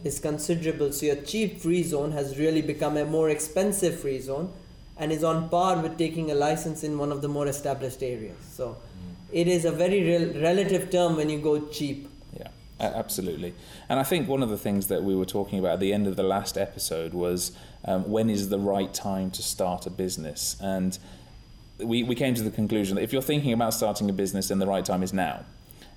is 0.04 0.20
considerable. 0.20 0.92
So 0.92 1.06
your 1.08 1.16
cheap 1.18 1.60
free 1.60 1.84
zone 1.84 2.12
has 2.12 2.38
really 2.38 2.62
become 2.62 2.98
a 2.98 3.06
more 3.06 3.30
expensive 3.30 4.00
free 4.00 4.20
zone 4.20 4.52
and 4.98 5.12
is 5.12 5.24
on 5.24 5.50
par 5.50 5.82
with 5.82 5.98
taking 5.98 6.32
a 6.32 6.36
license 6.36 6.84
in 6.84 6.98
one 6.98 7.12
of 7.12 7.22
the 7.22 7.28
more 7.28 7.48
established 7.48 8.02
areas. 8.02 8.38
So 8.52 8.78
it 9.32 9.48
is 9.48 9.66
a 9.66 9.72
very 9.72 10.04
rel- 10.10 10.42
relative 10.42 10.90
term 10.90 11.16
when 11.16 11.30
you 11.30 11.40
go 11.40 11.68
cheap. 11.68 12.10
Absolutely. 12.80 13.54
And 13.90 14.00
I 14.00 14.04
think 14.04 14.28
one 14.28 14.44
of 14.44 14.50
the 14.50 14.58
things 14.58 14.88
that 14.88 15.04
we 15.04 15.16
were 15.16 15.26
talking 15.26 15.58
about 15.60 15.74
at 15.74 15.80
the 15.80 15.94
end 15.94 16.08
of 16.08 16.16
the 16.16 16.24
last 16.24 16.58
episode 16.58 17.14
was 17.14 17.52
um, 17.86 18.10
when 18.10 18.30
is 18.30 18.50
the 18.50 18.60
right 18.60 18.94
time 18.94 19.32
to 19.32 19.42
start 19.42 19.86
a 19.86 19.90
business? 19.90 20.56
And 20.62 20.98
we, 21.80 22.04
we 22.04 22.16
came 22.16 22.36
to 22.36 22.44
the 22.44 22.52
conclusion 22.52 22.96
that 22.96 23.04
if 23.04 23.14
you're 23.14 23.22
thinking 23.22 23.54
about 23.54 23.74
starting 23.74 24.10
a 24.10 24.14
business, 24.14 24.50
then 24.50 24.60
the 24.60 24.68
right 24.68 24.86
time 24.86 25.04
is 25.04 25.14
now. 25.14 25.46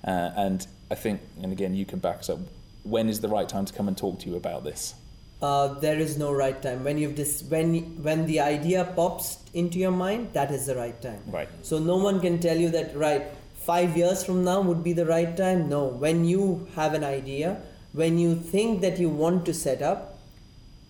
Uh, 0.05 0.31
and 0.35 0.65
I 0.89 0.95
think, 0.95 1.21
and 1.41 1.51
again, 1.51 1.75
you 1.75 1.85
can 1.85 1.99
back 1.99 2.19
us 2.19 2.29
up, 2.29 2.39
when 2.83 3.09
is 3.09 3.21
the 3.21 3.27
right 3.27 3.47
time 3.47 3.65
to 3.65 3.73
come 3.73 3.87
and 3.87 3.97
talk 3.97 4.19
to 4.19 4.29
you 4.29 4.35
about 4.35 4.63
this? 4.63 4.95
Uh, 5.41 5.67
there 5.79 5.97
is 5.97 6.17
no 6.17 6.31
right 6.31 6.61
time. 6.61 6.83
When 6.83 6.99
you've 6.99 7.15
dis- 7.15 7.43
when 7.49 8.03
when 8.03 8.27
the 8.27 8.39
idea 8.41 8.85
pops 8.95 9.39
into 9.55 9.79
your 9.79 9.91
mind, 9.91 10.33
that 10.33 10.51
is 10.51 10.67
the 10.67 10.75
right 10.75 10.99
time. 11.01 11.23
Right. 11.25 11.49
So 11.63 11.79
no 11.79 11.97
one 11.97 12.19
can 12.19 12.39
tell 12.39 12.55
you 12.55 12.69
that 12.69 12.95
right 12.95 13.25
five 13.65 13.95
years 13.97 14.23
from 14.23 14.43
now 14.43 14.61
would 14.61 14.83
be 14.83 14.93
the 14.93 15.05
right 15.05 15.35
time. 15.37 15.69
No. 15.69 15.85
When 15.85 16.25
you 16.25 16.67
have 16.75 16.93
an 16.93 17.03
idea, 17.03 17.61
when 17.93 18.17
you 18.17 18.35
think 18.35 18.81
that 18.81 18.99
you 18.99 19.09
want 19.09 19.45
to 19.45 19.53
set 19.53 19.81
up, 19.81 20.19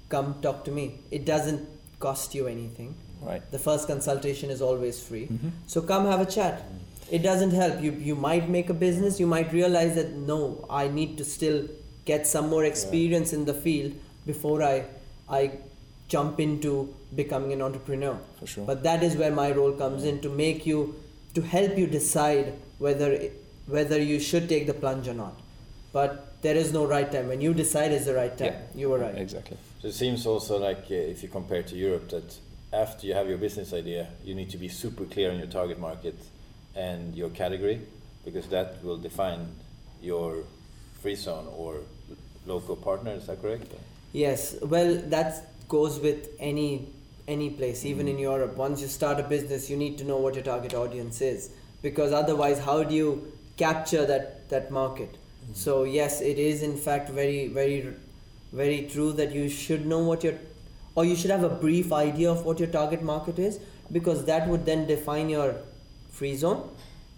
come 0.10 0.36
talk 0.42 0.64
to 0.66 0.72
me. 0.72 0.86
It 1.10 1.26
doesn't 1.26 1.68
cost 2.00 2.36
you 2.36 2.48
anything. 2.48 2.96
Right. 3.22 3.44
The 3.52 3.60
first 3.60 3.88
consultation 3.88 4.50
is 4.50 4.62
always 4.62 5.02
free. 5.10 5.26
Mhm. 5.28 5.52
So 5.68 5.82
come 5.82 6.06
have 6.12 6.22
a 6.22 6.30
chat. 6.38 6.64
It 7.18 7.24
doesn't 7.28 7.52
help. 7.52 7.82
You 7.88 7.92
you 8.10 8.16
might 8.16 8.50
make 8.56 8.70
a 8.70 8.78
business, 8.86 9.20
you 9.20 9.28
might 9.28 9.54
realize 9.58 9.94
that 10.00 10.16
no, 10.32 10.40
I 10.70 10.88
need 10.88 11.18
to 11.22 11.26
still 11.34 11.60
get 12.06 12.26
some 12.32 12.50
more 12.54 12.64
experience 12.70 13.34
in 13.40 13.46
the 13.52 13.54
field 13.66 13.94
before 14.32 14.58
I 14.70 14.74
I 15.40 15.42
jump 16.14 16.40
into 16.46 16.74
becoming 17.16 17.54
an 17.58 17.62
entrepreneur. 17.68 18.16
For 18.40 18.48
sure. 18.54 18.66
But 18.72 18.84
that 18.88 19.04
is 19.10 19.16
where 19.24 19.32
my 19.42 19.52
role 19.60 19.74
comes 19.84 20.04
in 20.14 20.20
to 20.22 20.30
make 20.30 20.66
you 20.72 20.80
to 21.34 21.42
help 21.42 21.78
you 21.78 21.88
decide 21.88 22.54
whether 22.80 23.30
whether 23.68 24.02
you 24.02 24.20
should 24.20 24.50
take 24.50 24.68
the 24.68 24.74
plunge 24.74 25.08
or 25.08 25.14
not. 25.14 25.40
But 25.94 26.42
there 26.42 26.56
is 26.56 26.74
no 26.74 26.86
right 26.86 27.10
time. 27.12 27.28
When 27.28 27.42
you 27.42 27.54
decide 27.54 27.92
is 27.92 28.06
the 28.06 28.16
right 28.16 28.36
time. 28.38 28.54
Yeah. 28.54 28.80
You 28.82 28.90
were 28.90 29.00
right. 29.00 29.18
Exactly. 29.18 29.58
So 29.82 29.88
it 29.88 29.94
seems 29.94 30.26
also 30.26 30.58
like 30.58 30.86
uh, 30.90 30.96
if 30.96 31.24
you 31.24 31.30
compare 31.30 31.64
to 31.64 31.76
Europe 31.76 32.10
that 32.10 32.38
after 32.74 33.08
you 33.08 33.14
have 33.14 33.28
your 33.28 33.38
business 33.38 33.74
idea, 33.74 34.08
you 34.24 34.34
need 34.34 34.50
to 34.52 34.58
be 34.58 34.68
super 34.68 35.06
clear 35.06 35.32
on 35.32 35.38
your 35.38 35.48
target 35.48 35.80
market 35.80 36.16
and 36.76 37.16
your 37.16 37.30
category 37.30 37.82
because 38.26 38.48
that 38.48 38.84
will 38.84 38.98
define 38.98 39.48
your 40.02 40.44
free 41.02 41.16
zone 41.16 41.48
or 41.56 41.82
local 42.46 42.76
partner. 42.76 43.12
Is 43.12 43.28
that 43.28 43.42
correct? 43.42 43.74
Yes, 44.14 44.56
well, 44.62 44.96
that 45.08 45.48
goes 45.68 46.00
with 46.00 46.30
any 46.40 46.90
any 47.32 47.50
place, 47.50 47.86
even 47.86 48.08
in 48.08 48.16
mm-hmm. 48.16 48.24
Europe. 48.24 48.56
Once 48.58 48.82
you 48.82 48.88
start 48.88 49.20
a 49.20 49.24
business, 49.24 49.70
you 49.70 49.78
need 49.78 49.98
to 50.00 50.04
know 50.04 50.18
what 50.18 50.36
your 50.36 50.44
target 50.44 50.74
audience 50.74 51.22
is, 51.22 51.50
because 51.82 52.12
otherwise, 52.12 52.60
how 52.60 52.84
do 52.84 52.96
you 52.96 53.32
capture 53.58 54.06
that 54.06 54.50
that 54.50 54.72
market? 54.72 55.18
Mm-hmm. 55.18 55.54
So 55.64 55.84
yes, 55.84 56.22
it 56.22 56.38
is 56.38 56.64
in 56.70 56.78
fact 56.78 57.10
very 57.10 57.48
very 57.48 57.94
very 58.62 58.80
true 58.94 59.12
that 59.14 59.32
you 59.32 59.50
should 59.50 59.86
know 59.86 60.00
what 60.00 60.24
your 60.24 60.34
or 60.96 61.06
you 61.06 61.16
should 61.16 61.32
have 61.32 61.44
a 61.44 61.50
brief 61.66 61.94
idea 61.94 62.30
of 62.30 62.46
what 62.46 62.60
your 62.60 62.70
target 62.78 63.02
market 63.02 63.40
is, 63.40 63.60
because 63.92 64.26
that 64.26 64.48
would 64.48 64.66
then 64.66 64.88
define 64.88 65.30
your 65.30 65.56
free 66.10 66.36
zone. 66.36 66.70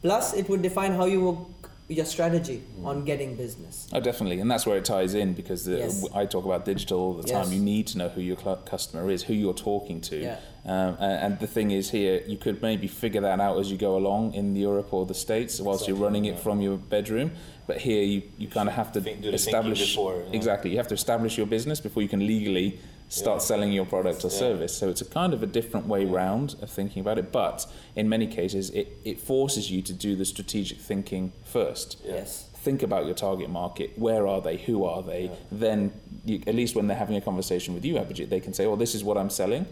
Plus, 0.02 0.34
it 0.34 0.50
would 0.50 0.62
define 0.62 0.92
how 0.92 1.06
you 1.06 1.22
work 1.26 1.63
your 1.90 2.06
strategy 2.06 2.64
on 2.84 3.04
getting 3.04 3.36
business. 3.36 3.88
Oh, 3.92 4.00
definitely, 4.00 4.40
and 4.40 4.50
that's 4.50 4.66
where 4.66 4.78
it 4.78 4.86
ties 4.86 5.14
in 5.14 5.34
because 5.34 5.66
the, 5.66 5.78
Yes. 5.80 6.06
I 6.14 6.26
talk 6.26 6.46
about 6.46 6.66
digital 6.66 7.00
all 7.00 7.14
the 7.14 7.24
time. 7.24 7.44
Yes. 7.46 7.54
You 7.54 7.60
need 7.62 7.88
to 7.88 7.98
know 7.98 8.10
who 8.10 8.22
your 8.22 8.38
customer 8.38 9.10
is, 9.12 9.24
who 9.24 9.34
you're 9.34 9.54
talking 9.54 10.00
to, 10.02 10.16
Yeah. 10.22 10.38
um, 10.66 10.96
and, 11.00 11.24
and 11.34 11.40
the 11.40 11.48
thing 11.48 11.72
is 11.72 11.90
here, 11.92 12.24
you 12.26 12.38
could 12.38 12.62
maybe 12.62 12.88
figure 12.88 13.22
that 13.22 13.40
out 13.42 13.60
as 13.60 13.70
you 13.70 13.78
go 13.78 13.98
along 13.98 14.34
in 14.34 14.56
Europe 14.56 14.94
or 14.94 15.06
the 15.06 15.14
States, 15.14 15.60
whilst 15.60 15.88
you're 15.88 15.98
running 15.98 16.26
it 16.26 16.40
from 16.40 16.62
your 16.62 16.78
bedroom. 16.78 17.32
But 17.68 17.78
here, 17.78 18.04
you, 18.04 18.24
you 18.38 18.48
kind 18.48 18.68
of 18.68 18.76
have 18.76 18.92
to 18.94 19.02
Think- 19.02 19.22
do 19.22 19.32
the 19.32 19.38
thinking 19.38 19.48
establish 19.54 19.96
before, 19.96 20.24
yeah. 20.30 20.36
exactly. 20.38 20.72
You 20.72 20.78
have 20.78 20.88
to 20.90 20.96
establish 20.96 21.38
your 21.38 21.48
business 21.48 21.80
before 21.82 22.02
you 22.04 22.10
can 22.10 22.26
legally 22.26 22.80
start 23.14 23.42
Yeah. 23.42 23.46
selling 23.46 23.72
your 23.72 23.86
product 23.86 24.24
or 24.26 24.30
Yeah. 24.30 24.38
service. 24.40 24.74
So 24.74 24.90
it's 24.90 25.02
a 25.02 25.06
kind 25.06 25.34
of 25.34 25.44
a 25.44 25.46
different 25.46 25.88
way 25.88 26.06
round 26.06 26.56
of 26.62 26.70
thinking 26.70 27.02
about 27.02 27.18
it. 27.20 27.32
But 27.32 27.66
in 27.96 28.10
many 28.10 28.28
cases, 28.28 28.70
it, 28.72 28.98
it 29.06 29.20
forces 29.20 29.70
you 29.72 29.82
to 29.84 29.94
do 29.94 30.16
the 30.16 30.26
strategic 30.26 30.80
thinking 30.80 31.32
first 31.44 31.98
Yes. 32.06 32.48
think 32.56 32.82
about 32.82 33.06
your 33.06 33.14
target 33.16 33.50
market. 33.50 33.92
Where 33.98 34.28
are 34.28 34.42
they? 34.42 34.58
Who 34.58 34.84
are 34.86 35.04
they? 35.04 35.30
Then, 35.52 35.92
you, 36.26 36.42
at 36.48 36.56
least 36.56 36.76
when 36.76 36.88
they're 36.88 36.98
having 36.98 37.16
a 37.18 37.22
conversation 37.22 37.74
with 37.74 37.86
you, 37.86 37.96
Abhijit, 37.96 38.30
they 38.30 38.40
can 38.40 38.54
say, 38.54 38.66
"Well, 38.68 38.78
this 38.78 38.96
is 38.96 39.04
what 39.04 39.18
I'm 39.18 39.30
selling. 39.30 39.66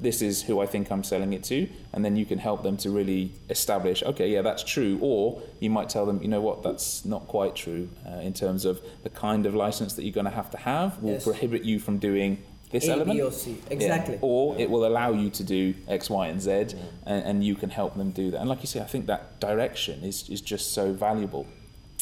This 0.00 0.22
is 0.22 0.42
who 0.42 0.60
I 0.60 0.66
think 0.66 0.90
I'm 0.92 1.02
selling 1.04 1.32
it 1.32 1.42
to," 1.44 1.68
and 1.92 2.04
then 2.04 2.16
you 2.16 2.24
can 2.24 2.38
help 2.38 2.62
them 2.62 2.76
to 2.78 2.90
really 2.90 3.32
establish, 3.50 4.02
"Okay, 4.02 4.30
yeah, 4.32 4.42
that's 4.42 4.62
true." 4.62 4.96
Or 5.02 5.40
you 5.60 5.70
might 5.70 5.88
tell 5.88 6.06
them, 6.06 6.20
"You 6.22 6.28
know 6.28 6.40
what? 6.40 6.62
That's 6.62 7.04
not 7.04 7.26
quite 7.28 7.54
true 7.54 7.88
uh, 8.06 8.20
in 8.20 8.32
terms 8.32 8.64
of 8.64 8.80
the 9.02 9.10
kind 9.10 9.44
of 9.44 9.54
license 9.54 9.92
that 9.94 10.04
you're 10.04 10.12
going 10.20 10.24
to 10.32 10.38
have 10.42 10.50
to 10.52 10.56
have 10.58 11.02
will 11.02 11.12
Yes. 11.14 11.24
prohibit 11.24 11.64
you 11.64 11.78
from 11.78 11.98
doing." 11.98 12.38
This 12.70 12.86
A, 12.86 12.92
element, 12.92 13.18
B, 13.18 13.22
or 13.22 13.32
C. 13.32 13.52
Yeah. 13.52 13.74
Exactly. 13.74 14.18
Or 14.20 14.58
it 14.58 14.68
will 14.68 14.86
allow 14.86 15.12
you 15.12 15.30
to 15.30 15.44
do 15.44 15.74
X, 15.88 16.10
Y, 16.10 16.26
and 16.26 16.40
Z, 16.40 16.50
and, 16.50 17.24
and 17.24 17.44
you 17.44 17.54
can 17.54 17.70
help 17.70 17.96
them 17.96 18.10
do 18.10 18.30
that. 18.30 18.40
And 18.40 18.48
like 18.48 18.60
you 18.60 18.66
say, 18.66 18.80
I 18.80 18.84
think 18.84 19.06
that 19.06 19.40
direction 19.40 20.04
is, 20.04 20.28
is 20.28 20.40
just 20.40 20.72
so 20.72 20.92
valuable. 20.92 21.46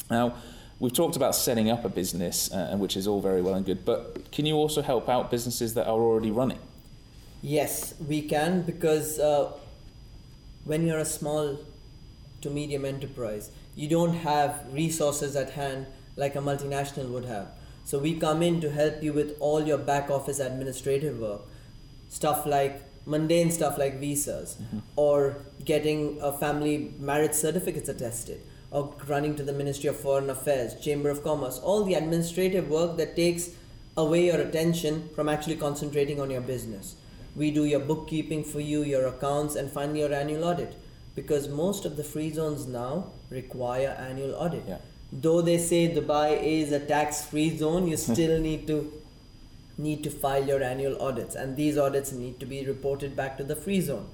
Now, 0.09 0.35
we've 0.79 0.93
talked 0.93 1.15
about 1.15 1.35
setting 1.35 1.69
up 1.69 1.85
a 1.85 1.89
business, 1.89 2.51
uh, 2.51 2.75
which 2.77 2.97
is 2.97 3.07
all 3.07 3.21
very 3.21 3.41
well 3.41 3.53
and 3.53 3.65
good, 3.65 3.85
but 3.85 4.31
can 4.31 4.45
you 4.45 4.55
also 4.55 4.81
help 4.81 5.07
out 5.07 5.31
businesses 5.31 5.73
that 5.75 5.87
are 5.87 5.99
already 5.99 6.31
running? 6.31 6.59
Yes, 7.41 7.93
we 8.05 8.21
can 8.21 8.63
because 8.63 9.19
uh, 9.19 9.51
when 10.65 10.85
you're 10.85 10.99
a 10.99 11.05
small 11.05 11.59
to 12.41 12.49
medium 12.49 12.83
enterprise, 12.83 13.51
you 13.75 13.87
don't 13.87 14.13
have 14.13 14.65
resources 14.71 15.35
at 15.35 15.51
hand 15.51 15.85
like 16.15 16.35
a 16.35 16.39
multinational 16.39 17.09
would 17.09 17.25
have. 17.25 17.47
So 17.87 17.99
we 17.99 18.15
come 18.19 18.41
in 18.43 18.59
to 18.59 18.69
help 18.69 19.01
you 19.01 19.13
with 19.13 19.37
all 19.39 19.65
your 19.65 19.77
back 19.77 20.09
office 20.09 20.39
administrative 20.41 21.19
work, 21.19 21.43
stuff 22.09 22.45
like 22.45 22.81
mundane 23.05 23.49
stuff 23.49 23.77
like 23.77 23.97
visas, 24.01 24.57
mm-hmm. 24.61 24.79
or 24.97 25.37
getting 25.63 26.19
a 26.21 26.33
family 26.33 26.91
marriage 26.99 27.31
certificates 27.31 27.87
attested, 27.87 28.41
or 28.71 28.93
running 29.07 29.37
to 29.37 29.43
the 29.43 29.53
Ministry 29.53 29.87
of 29.87 29.97
Foreign 29.97 30.29
Affairs, 30.29 30.75
Chamber 30.81 31.09
of 31.09 31.23
Commerce, 31.23 31.59
all 31.59 31.85
the 31.85 31.93
administrative 31.93 32.67
work 32.67 32.97
that 32.97 33.15
takes 33.15 33.51
away 33.95 34.25
your 34.25 34.41
attention 34.41 35.07
from 35.15 35.29
actually 35.29 35.55
concentrating 35.55 36.19
on 36.19 36.29
your 36.29 36.41
business. 36.41 36.95
We 37.37 37.51
do 37.51 37.63
your 37.63 37.79
bookkeeping 37.79 38.43
for 38.43 38.59
you, 38.59 38.83
your 38.83 39.07
accounts, 39.07 39.55
and 39.55 39.71
finally 39.71 40.01
your 40.01 40.13
annual 40.13 40.43
audit. 40.43 40.75
Because 41.15 41.47
most 41.47 41.85
of 41.85 41.95
the 41.95 42.03
free 42.03 42.33
zones 42.33 42.67
now 42.67 43.11
require 43.29 43.95
annual 43.97 44.35
audit. 44.35 44.65
Yeah. 44.67 44.79
Though 45.11 45.41
they 45.41 45.57
say 45.57 45.93
Dubai 45.93 46.41
is 46.43 46.71
a 46.71 46.79
tax-free 46.79 47.57
zone, 47.57 47.87
you 47.87 47.97
hmm. 47.97 48.13
still 48.13 48.39
need 48.39 48.67
to 48.67 48.93
need 49.77 50.03
to 50.03 50.09
file 50.09 50.45
your 50.45 50.63
annual 50.63 50.99
audits, 50.99 51.35
and 51.35 51.55
these 51.55 51.77
audits 51.77 52.11
need 52.11 52.39
to 52.39 52.45
be 52.45 52.65
reported 52.65 53.15
back 53.15 53.37
to 53.37 53.43
the 53.43 53.55
free 53.55 53.79
zone. 53.79 54.07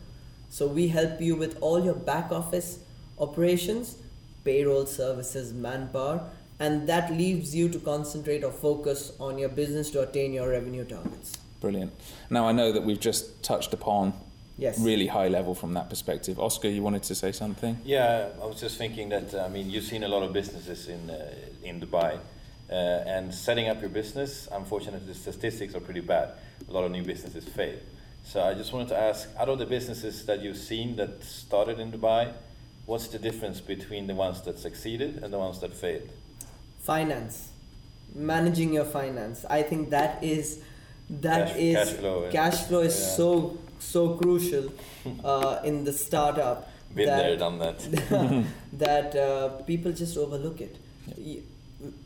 So 0.50 0.68
we 0.68 0.90
help 0.90 1.22
you 1.22 1.36
with 1.36 1.58
all 1.62 1.84
your 1.84 1.94
back 1.94 2.32
office 2.32 2.80
operations, 3.18 3.98
payroll 4.44 4.86
services, 4.86 5.54
manpower, 5.54 6.30
and 6.60 6.88
that 6.88 7.12
leaves 7.12 7.56
you 7.56 7.70
to 7.70 7.80
concentrate 7.80 8.44
or 8.44 8.52
focus 8.52 9.14
on 9.20 9.38
your 9.38 9.50
business 9.50 9.90
to 9.92 10.02
attain 10.02 10.34
your 10.34 10.50
revenue 10.50 10.86
targets. 10.86 11.38
Brilliant. 11.60 11.94
Now, 12.30 12.48
I 12.48 12.52
know 12.52 12.72
that 12.72 12.84
we've 12.84 13.00
just 13.00 13.42
touched 13.42 13.74
upon 13.74 14.14
Yes. 14.58 14.80
really 14.80 15.08
high 15.08 15.30
level 15.30 15.56
from 15.56 15.74
that 15.74 15.90
perspective. 15.90 16.40
Oscar, 16.40 16.68
you 16.70 16.84
wanted 16.84 17.04
to 17.04 17.16
say 17.16 17.32
something? 17.32 17.80
Yeah, 17.84 18.30
I 18.42 18.46
was 18.46 18.60
just 18.60 18.78
thinking 18.78 19.10
that 19.10 19.34
I 19.34 19.48
mean 19.50 19.70
you've 19.72 19.84
seen 19.86 20.04
a 20.04 20.08
lot 20.08 20.22
of 20.24 20.32
businesses 20.32 20.88
in 20.88 21.10
uh, 21.10 21.34
in 21.64 21.82
Dubai, 21.82 22.20
uh, 22.70 22.74
and 22.74 23.34
setting 23.34 23.68
up 23.68 23.82
your 23.82 23.90
business. 23.90 24.48
Unfortunately, 24.52 25.08
the 25.08 25.16
statistics 25.16 25.74
are 25.76 25.80
pretty 25.80 26.02
bad. 26.02 26.30
A 26.70 26.72
lot 26.72 26.84
of 26.84 26.92
new 26.92 27.04
businesses 27.04 27.46
fail. 27.46 27.78
So 28.26 28.42
I 28.42 28.54
just 28.54 28.72
wanted 28.72 28.90
to 28.90 28.98
ask, 28.98 29.28
out 29.38 29.50
of 29.50 29.58
the 29.60 29.66
businesses 29.66 30.26
that 30.28 30.42
you've 30.42 30.58
seen 30.72 30.96
that 30.96 31.24
started 31.24 31.78
in 31.80 31.92
Dubai, 31.92 32.32
what's 32.86 33.08
the 33.08 33.20
difference 33.20 33.60
between 33.60 34.08
the 34.08 34.16
ones 34.16 34.42
that 34.44 34.60
succeeded 34.60 35.22
and 35.24 35.34
the 35.34 35.40
ones 35.40 35.60
that 35.62 35.74
failed? 35.74 36.10
finance 36.80 37.50
managing 38.14 38.74
your 38.74 38.84
finance 38.84 39.46
i 39.50 39.62
think 39.64 39.90
that 39.90 40.22
is 40.22 40.60
that 41.10 41.48
Cash- 41.48 41.58
is 41.58 41.76
cash 41.76 41.94
flow, 42.00 42.30
cash 42.32 42.58
flow 42.68 42.80
is 42.82 43.00
Yeah. 43.00 43.16
so 43.18 43.58
so 43.84 44.16
crucial 44.16 44.72
uh, 45.24 45.60
in 45.64 45.84
the 45.84 45.94
startup 45.94 46.70
Been 46.96 47.08
that, 47.08 47.18
there, 47.18 47.38
done 47.38 47.58
that. 47.60 48.46
that 48.74 49.16
uh, 49.16 49.50
people 49.64 49.92
just 49.92 50.18
overlook 50.18 50.62
it. 50.62 50.78
Y- 51.18 51.40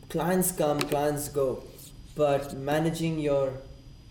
Clients 0.08 0.50
come, 0.50 0.80
clients 0.80 1.28
go, 1.28 1.62
but 2.16 2.54
managing 2.54 3.18
your 3.18 3.52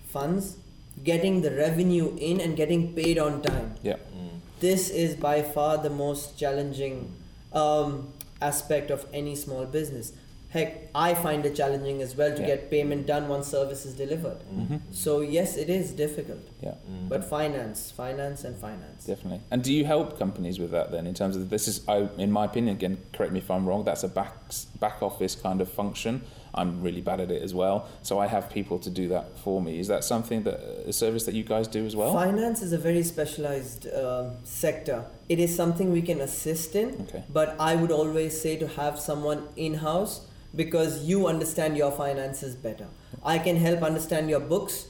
funds, 0.07 0.57
getting 1.03 1.41
the 1.41 1.51
revenue 1.51 2.15
in, 2.17 2.39
and 2.39 2.55
getting 2.55 2.93
paid 2.93 3.17
on 3.17 3.41
time. 3.41 3.73
Yeah. 3.81 3.95
Mm. 4.15 4.39
This 4.59 4.89
is 4.89 5.15
by 5.15 5.41
far 5.41 5.77
the 5.77 5.89
most 5.89 6.37
challenging 6.37 7.11
um, 7.51 8.13
aspect 8.41 8.91
of 8.91 9.05
any 9.11 9.35
small 9.35 9.65
business. 9.65 10.13
Heck, 10.49 10.89
I 10.95 11.13
find 11.13 11.45
it 11.45 11.55
challenging 11.55 12.01
as 12.01 12.15
well 12.15 12.33
to 12.33 12.39
Yeah. 12.41 12.47
get 12.47 12.69
payment 12.71 13.05
done 13.05 13.27
once 13.27 13.47
service 13.47 13.85
is 13.85 13.93
delivered. 13.95 14.37
Mhm. 14.49 14.79
So 14.91 15.19
yes, 15.19 15.57
it 15.57 15.69
is 15.69 15.91
difficult. 15.91 16.39
Yeah. 16.61 16.75
Mm. 16.89 17.09
But 17.09 17.25
finance, 17.25 17.91
finance, 17.91 18.45
and 18.45 18.55
finance. 18.55 19.05
Definitely. 19.05 19.41
And 19.51 19.61
do 19.61 19.73
you 19.73 19.83
help 19.83 20.17
companies 20.17 20.57
with 20.57 20.71
that 20.71 20.91
then? 20.91 21.05
In 21.05 21.13
terms 21.13 21.35
of 21.35 21.49
this 21.49 21.67
is, 21.67 21.81
I, 21.87 22.07
in 22.17 22.31
my 22.31 22.45
opinion, 22.45 22.75
again, 22.77 22.97
correct 23.11 23.33
me 23.33 23.39
if 23.39 23.51
I'm 23.51 23.65
wrong. 23.65 23.83
That's 23.83 24.03
a 24.03 24.07
back 24.07 24.33
back 24.79 25.03
office 25.03 25.35
kind 25.35 25.59
of 25.59 25.67
function. 25.69 26.21
I'm 26.53 26.81
really 26.81 27.01
bad 27.01 27.19
at 27.19 27.29
it 27.29 27.41
as 27.43 27.53
well. 27.53 27.85
So 28.01 28.17
I 28.17 28.27
have 28.27 28.49
people 28.49 28.79
to 28.79 28.89
do 28.89 29.09
that 29.09 29.37
for 29.37 29.61
me. 29.61 29.79
Is 29.79 29.87
that 29.89 30.03
something 30.05 30.43
that 30.43 30.59
a 30.87 30.93
service 30.93 31.25
that 31.25 31.35
you 31.35 31.43
guys 31.43 31.67
do 31.67 31.85
as 31.85 31.93
well? 31.95 32.13
Finance 32.13 32.61
is 32.61 32.71
a 32.71 32.77
very 32.77 33.03
specialized 33.03 33.85
um 33.93 34.31
sector. 34.45 35.03
It 35.27 35.39
is 35.39 35.53
something 35.53 35.91
we 35.91 36.01
can 36.01 36.21
assist 36.21 36.73
in, 36.75 36.89
Okay. 37.01 37.23
but 37.31 37.49
I 37.59 37.75
would 37.75 37.91
always 37.91 38.39
say 38.39 38.55
to 38.55 38.67
have 38.79 38.97
someone 38.97 39.41
in 39.57 39.73
house 39.89 40.21
because 40.57 41.03
you 41.05 41.27
understand 41.27 41.77
your 41.77 41.91
finances 41.91 42.55
better. 42.55 42.87
I 43.23 43.37
can 43.37 43.55
help 43.57 43.81
understand 43.83 44.29
your 44.29 44.39
books. 44.41 44.87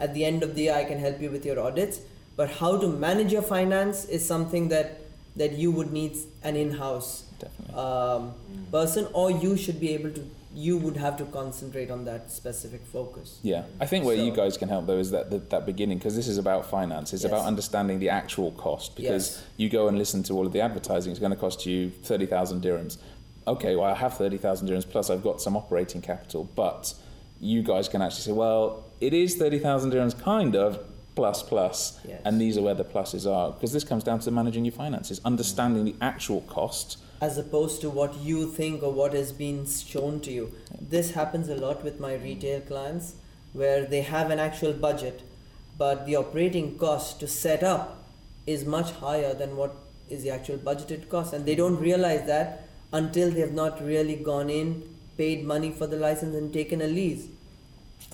At 0.00 0.14
the 0.14 0.24
end 0.24 0.42
of 0.42 0.54
the 0.56 0.62
year, 0.62 0.74
I 0.74 0.84
can 0.84 0.98
help 0.98 1.20
you 1.20 1.30
with 1.30 1.46
your 1.46 1.60
audits. 1.60 2.00
But 2.34 2.50
how 2.50 2.78
to 2.78 2.88
manage 2.88 3.32
your 3.32 3.42
finance 3.42 4.04
is 4.06 4.26
something 4.26 4.68
that 4.68 4.98
that 5.36 5.52
you 5.52 5.70
would 5.72 5.92
need 5.92 6.16
an 6.42 6.56
in-house 6.56 7.24
um, 7.74 8.34
person, 8.70 9.06
or 9.14 9.30
you 9.30 9.56
should 9.56 9.78
be 9.80 9.90
able 9.94 10.10
to. 10.10 10.24
You 10.54 10.76
would 10.76 10.98
have 10.98 11.16
to 11.16 11.24
concentrate 11.24 11.90
on 11.90 12.04
that 12.04 12.30
specific 12.30 12.82
focus. 12.84 13.38
Yeah, 13.42 13.62
I 13.80 13.86
think 13.86 14.04
where 14.04 14.14
you 14.16 14.32
guys 14.32 14.58
can 14.58 14.68
help 14.68 14.86
though 14.86 14.98
is 14.98 15.10
that 15.10 15.30
that, 15.30 15.48
that 15.48 15.64
beginning 15.64 15.96
because 15.96 16.14
this 16.14 16.28
is 16.28 16.36
about 16.36 16.66
finance. 16.68 17.14
It's 17.14 17.24
about 17.24 17.46
understanding 17.46 18.00
the 18.00 18.10
actual 18.10 18.50
cost 18.52 18.94
because 18.94 19.28
Yes. 19.36 19.42
you 19.56 19.70
go 19.70 19.88
and 19.88 19.96
listen 19.96 20.22
to 20.24 20.34
all 20.34 20.46
of 20.46 20.52
the 20.52 20.60
advertising. 20.60 21.10
It's 21.10 21.20
going 21.20 21.32
to 21.32 21.38
cost 21.46 21.64
you 21.64 21.90
thirty 22.02 22.26
thousand 22.26 22.62
dirhams. 22.62 22.98
Okay, 23.46 23.74
well 23.76 23.86
I 23.90 23.94
have 23.94 24.14
thirty 24.16 24.38
thousand 24.38 24.68
dirhams 24.68 24.88
plus 24.88 25.10
I've 25.10 25.22
got 25.22 25.40
some 25.40 25.56
operating 25.56 26.00
capital, 26.00 26.44
but 26.54 26.94
you 27.40 27.62
guys 27.62 27.88
can 27.88 28.00
actually 28.02 28.22
say, 28.22 28.32
well, 28.32 28.84
it 29.00 29.12
is 29.12 29.36
thirty 29.36 29.58
thousand 29.58 29.92
dirhams, 29.92 30.18
kind 30.20 30.54
of 30.54 30.78
plus 31.14 31.42
plus, 31.42 31.98
Yes. 32.08 32.22
and 32.24 32.40
these 32.40 32.56
are 32.56 32.62
where 32.62 32.74
the 32.74 32.84
pluses 32.84 33.30
are 33.30 33.50
because 33.52 33.72
this 33.72 33.84
comes 33.84 34.02
down 34.04 34.20
to 34.20 34.30
managing 34.30 34.64
your 34.64 34.72
finances, 34.72 35.20
understanding 35.24 35.84
the 35.84 35.94
actual 36.00 36.40
cost. 36.42 36.98
as 37.20 37.38
opposed 37.38 37.80
to 37.80 37.88
what 37.88 38.16
you 38.20 38.46
think 38.50 38.82
or 38.82 38.92
what 38.92 39.12
has 39.12 39.30
been 39.32 39.64
shown 39.66 40.18
to 40.20 40.32
you. 40.32 40.52
This 40.80 41.12
happens 41.12 41.48
a 41.48 41.54
lot 41.54 41.84
with 41.84 42.00
my 42.00 42.14
retail 42.14 42.60
clients 42.62 43.14
where 43.52 43.84
they 43.84 44.00
have 44.02 44.30
an 44.32 44.40
actual 44.40 44.72
budget, 44.72 45.22
but 45.78 46.04
the 46.06 46.16
operating 46.16 46.76
cost 46.78 47.20
to 47.20 47.28
set 47.28 47.62
up 47.62 48.02
is 48.46 48.64
much 48.64 48.90
higher 48.92 49.34
than 49.34 49.56
what 49.56 49.76
is 50.08 50.22
the 50.24 50.30
actual 50.30 50.56
budgeted 50.58 51.08
cost, 51.08 51.32
and 51.32 51.46
they 51.46 51.54
don't 51.54 51.78
realize 51.78 52.26
that 52.26 52.61
until 52.92 53.30
they 53.30 53.40
have 53.40 53.52
not 53.52 53.82
really 53.84 54.16
gone 54.16 54.50
in, 54.50 54.82
paid 55.16 55.44
money 55.44 55.70
for 55.70 55.86
the 55.86 55.96
license, 55.96 56.34
and 56.34 56.52
taken 56.52 56.80
a 56.80 56.86
lease. 56.86 57.26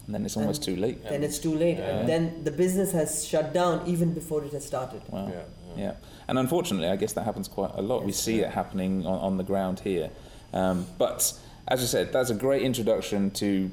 And 0.06 0.14
then 0.14 0.24
it's 0.24 0.36
almost 0.36 0.62
too 0.62 0.76
late. 0.76 1.02
Then 1.04 1.22
it's 1.22 1.38
too 1.38 1.54
late, 1.54 1.78
Yeah. 1.78 1.98
and 1.98 2.08
then 2.08 2.44
the 2.44 2.50
business 2.50 2.92
has 2.92 3.26
shut 3.26 3.52
down 3.52 3.86
even 3.86 4.14
before 4.14 4.44
it 4.44 4.52
has 4.52 4.64
started. 4.64 5.02
Wow. 5.10 5.28
Yeah, 5.28 5.42
Yeah. 5.76 5.92
And 6.28 6.38
unfortunately, 6.38 6.88
I 6.88 6.96
guess 6.96 7.12
that 7.14 7.24
happens 7.24 7.48
quite 7.48 7.72
a 7.74 7.82
lot. 7.82 8.04
We 8.04 8.12
see 8.12 8.40
it 8.40 8.50
happening 8.50 9.06
on, 9.06 9.18
on 9.18 9.36
the 9.36 9.44
ground 9.44 9.80
here. 9.80 10.10
Um, 10.52 10.86
but 10.98 11.32
as 11.66 11.82
I 11.82 11.86
said, 11.86 12.12
that's 12.12 12.30
a 12.30 12.34
great 12.34 12.62
introduction 12.62 13.30
to 13.32 13.70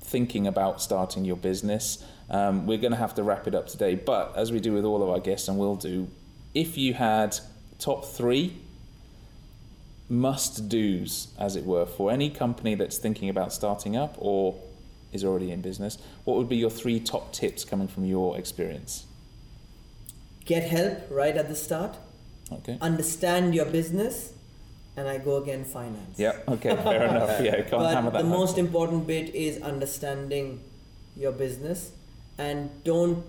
thinking 0.00 0.46
about 0.46 0.80
starting 0.80 1.24
your 1.24 1.36
business. 1.36 2.02
Um, 2.30 2.66
we're 2.66 2.78
going 2.78 2.92
to 2.92 2.98
have 2.98 3.14
to 3.16 3.22
wrap 3.22 3.46
it 3.46 3.54
up 3.54 3.66
today. 3.68 3.94
But 3.94 4.34
as 4.36 4.52
we 4.52 4.60
do 4.60 4.72
with 4.72 4.84
all 4.84 5.02
of 5.02 5.08
our 5.08 5.20
guests, 5.20 5.48
and 5.48 5.58
we'll 5.58 5.76
do, 5.76 6.08
if 6.54 6.76
you 6.78 6.94
had 6.94 7.38
top 7.78 8.04
three 8.04 8.56
must 10.08 10.68
do's, 10.68 11.28
as 11.38 11.56
it 11.56 11.64
were, 11.64 11.86
for 11.86 12.10
any 12.10 12.30
company 12.30 12.74
that's 12.74 12.98
thinking 12.98 13.28
about 13.28 13.52
starting 13.52 13.96
up 13.96 14.14
or 14.18 14.60
is 15.12 15.24
already 15.24 15.50
in 15.50 15.60
business, 15.60 15.98
what 16.24 16.36
would 16.36 16.48
be 16.48 16.56
your 16.56 16.70
three 16.70 17.00
top 17.00 17.32
tips 17.32 17.64
coming 17.64 17.88
from 17.88 18.04
your 18.04 18.36
experience? 18.38 19.06
Get 20.44 20.64
help 20.64 21.06
right 21.10 21.36
at 21.36 21.48
the 21.48 21.56
start. 21.56 21.96
Okay. 22.52 22.78
understand 22.80 23.56
your 23.56 23.64
business, 23.64 24.32
and 24.96 25.08
I 25.08 25.18
go 25.18 25.38
again 25.38 25.64
finance. 25.64 26.16
Yeah. 26.16 26.36
Okay. 26.46 26.76
Fair 26.76 27.04
enough. 27.08 27.40
Yeah. 27.40 27.62
Can't 27.62 27.82
hammer 27.82 28.10
But 28.12 28.18
that. 28.18 28.22
the 28.22 28.28
most 28.28 28.56
important 28.56 29.06
bit 29.06 29.34
is 29.34 29.60
understanding 29.62 30.60
your 31.16 31.32
business 31.32 31.90
and 32.38 32.70
don't 32.84 33.24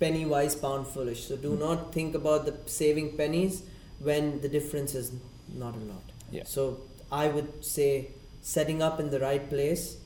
penny 0.00 0.24
wise 0.24 0.54
pound 0.54 0.86
foolish. 0.86 1.28
So 1.28 1.36
do 1.36 1.52
hmm. 1.52 1.60
not 1.60 1.92
think 1.92 2.14
about 2.14 2.46
the 2.46 2.54
saving 2.64 3.16
pennies 3.16 3.62
when 4.00 4.40
the 4.40 4.48
difference 4.48 4.94
is 4.94 5.12
not 5.54 5.74
a 5.74 5.78
lot. 5.78 6.02
Yeah. 6.30 6.44
So 6.44 6.80
I 7.10 7.28
would 7.28 7.64
say 7.64 8.10
setting 8.42 8.82
up 8.82 9.00
in 9.00 9.10
the 9.10 9.20
right 9.20 9.48
place 9.48 9.96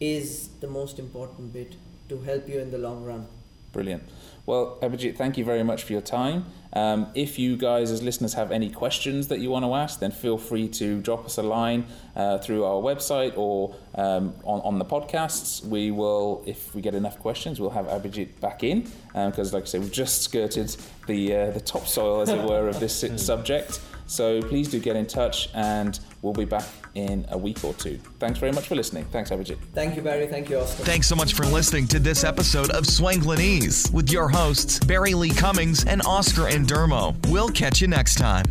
is 0.00 0.48
the 0.60 0.66
most 0.66 0.98
important 0.98 1.52
bit 1.52 1.74
to 2.08 2.20
help 2.20 2.48
you 2.48 2.60
in 2.60 2.70
the 2.70 2.78
long 2.78 3.04
run. 3.04 3.26
Brilliant. 3.72 4.02
Well, 4.46 4.78
Abhijit, 4.82 5.16
thank 5.16 5.38
you 5.38 5.44
very 5.44 5.62
much 5.62 5.84
for 5.84 5.92
your 5.92 6.02
time. 6.02 6.44
Um, 6.74 7.06
if 7.14 7.38
you 7.38 7.56
guys, 7.56 7.90
as 7.90 8.02
listeners, 8.02 8.34
have 8.34 8.50
any 8.52 8.68
questions 8.68 9.28
that 9.28 9.38
you 9.38 9.50
want 9.50 9.64
to 9.64 9.72
ask, 9.74 10.00
then 10.00 10.10
feel 10.10 10.36
free 10.36 10.68
to 10.68 11.00
drop 11.00 11.24
us 11.24 11.38
a 11.38 11.42
line 11.42 11.86
uh, 12.14 12.38
through 12.38 12.64
our 12.64 12.82
website 12.82 13.32
or 13.36 13.74
um, 13.94 14.34
on, 14.42 14.60
on 14.60 14.78
the 14.78 14.84
podcasts. 14.84 15.64
We 15.64 15.90
will, 15.90 16.42
if 16.46 16.74
we 16.74 16.82
get 16.82 16.94
enough 16.94 17.18
questions, 17.20 17.58
we'll 17.58 17.70
have 17.70 17.86
Abhijit 17.86 18.40
back 18.40 18.64
in 18.64 18.90
because, 19.14 19.54
like 19.54 19.62
I 19.62 19.66
said, 19.66 19.80
we've 19.80 19.92
just 19.92 20.22
skirted 20.22 20.76
the 21.06 21.34
uh, 21.34 21.50
the 21.52 21.60
topsoil, 21.60 22.20
as 22.20 22.28
it 22.28 22.42
were, 22.48 22.68
of 22.68 22.80
this 22.80 23.04
subject. 23.16 23.80
So 24.06 24.42
please 24.42 24.68
do 24.68 24.78
get 24.78 24.96
in 24.96 25.06
touch, 25.06 25.48
and 25.54 25.98
we'll 26.22 26.34
be 26.34 26.44
back 26.44 26.66
in 26.94 27.26
a 27.30 27.38
week 27.38 27.64
or 27.64 27.72
two. 27.74 27.98
Thanks 28.18 28.38
very 28.38 28.52
much 28.52 28.68
for 28.68 28.74
listening. 28.74 29.04
Thanks, 29.06 29.30
Abhijit. 29.30 29.58
Thank 29.72 29.96
you, 29.96 30.02
Barry. 30.02 30.26
Thank 30.26 30.50
you, 30.50 30.58
Oscar. 30.58 30.84
Thanks 30.84 31.08
so 31.08 31.16
much 31.16 31.34
for 31.34 31.46
listening 31.46 31.86
to 31.88 31.98
this 31.98 32.22
episode 32.22 32.70
of 32.70 32.84
Swanglinese 32.84 33.92
with 33.92 34.10
your 34.10 34.28
hosts, 34.34 34.80
Barry 34.80 35.14
Lee 35.14 35.30
Cummings 35.30 35.84
and 35.84 36.02
Oscar 36.04 36.42
Endermo. 36.42 37.14
We'll 37.28 37.50
catch 37.50 37.80
you 37.80 37.86
next 37.86 38.16
time. 38.16 38.44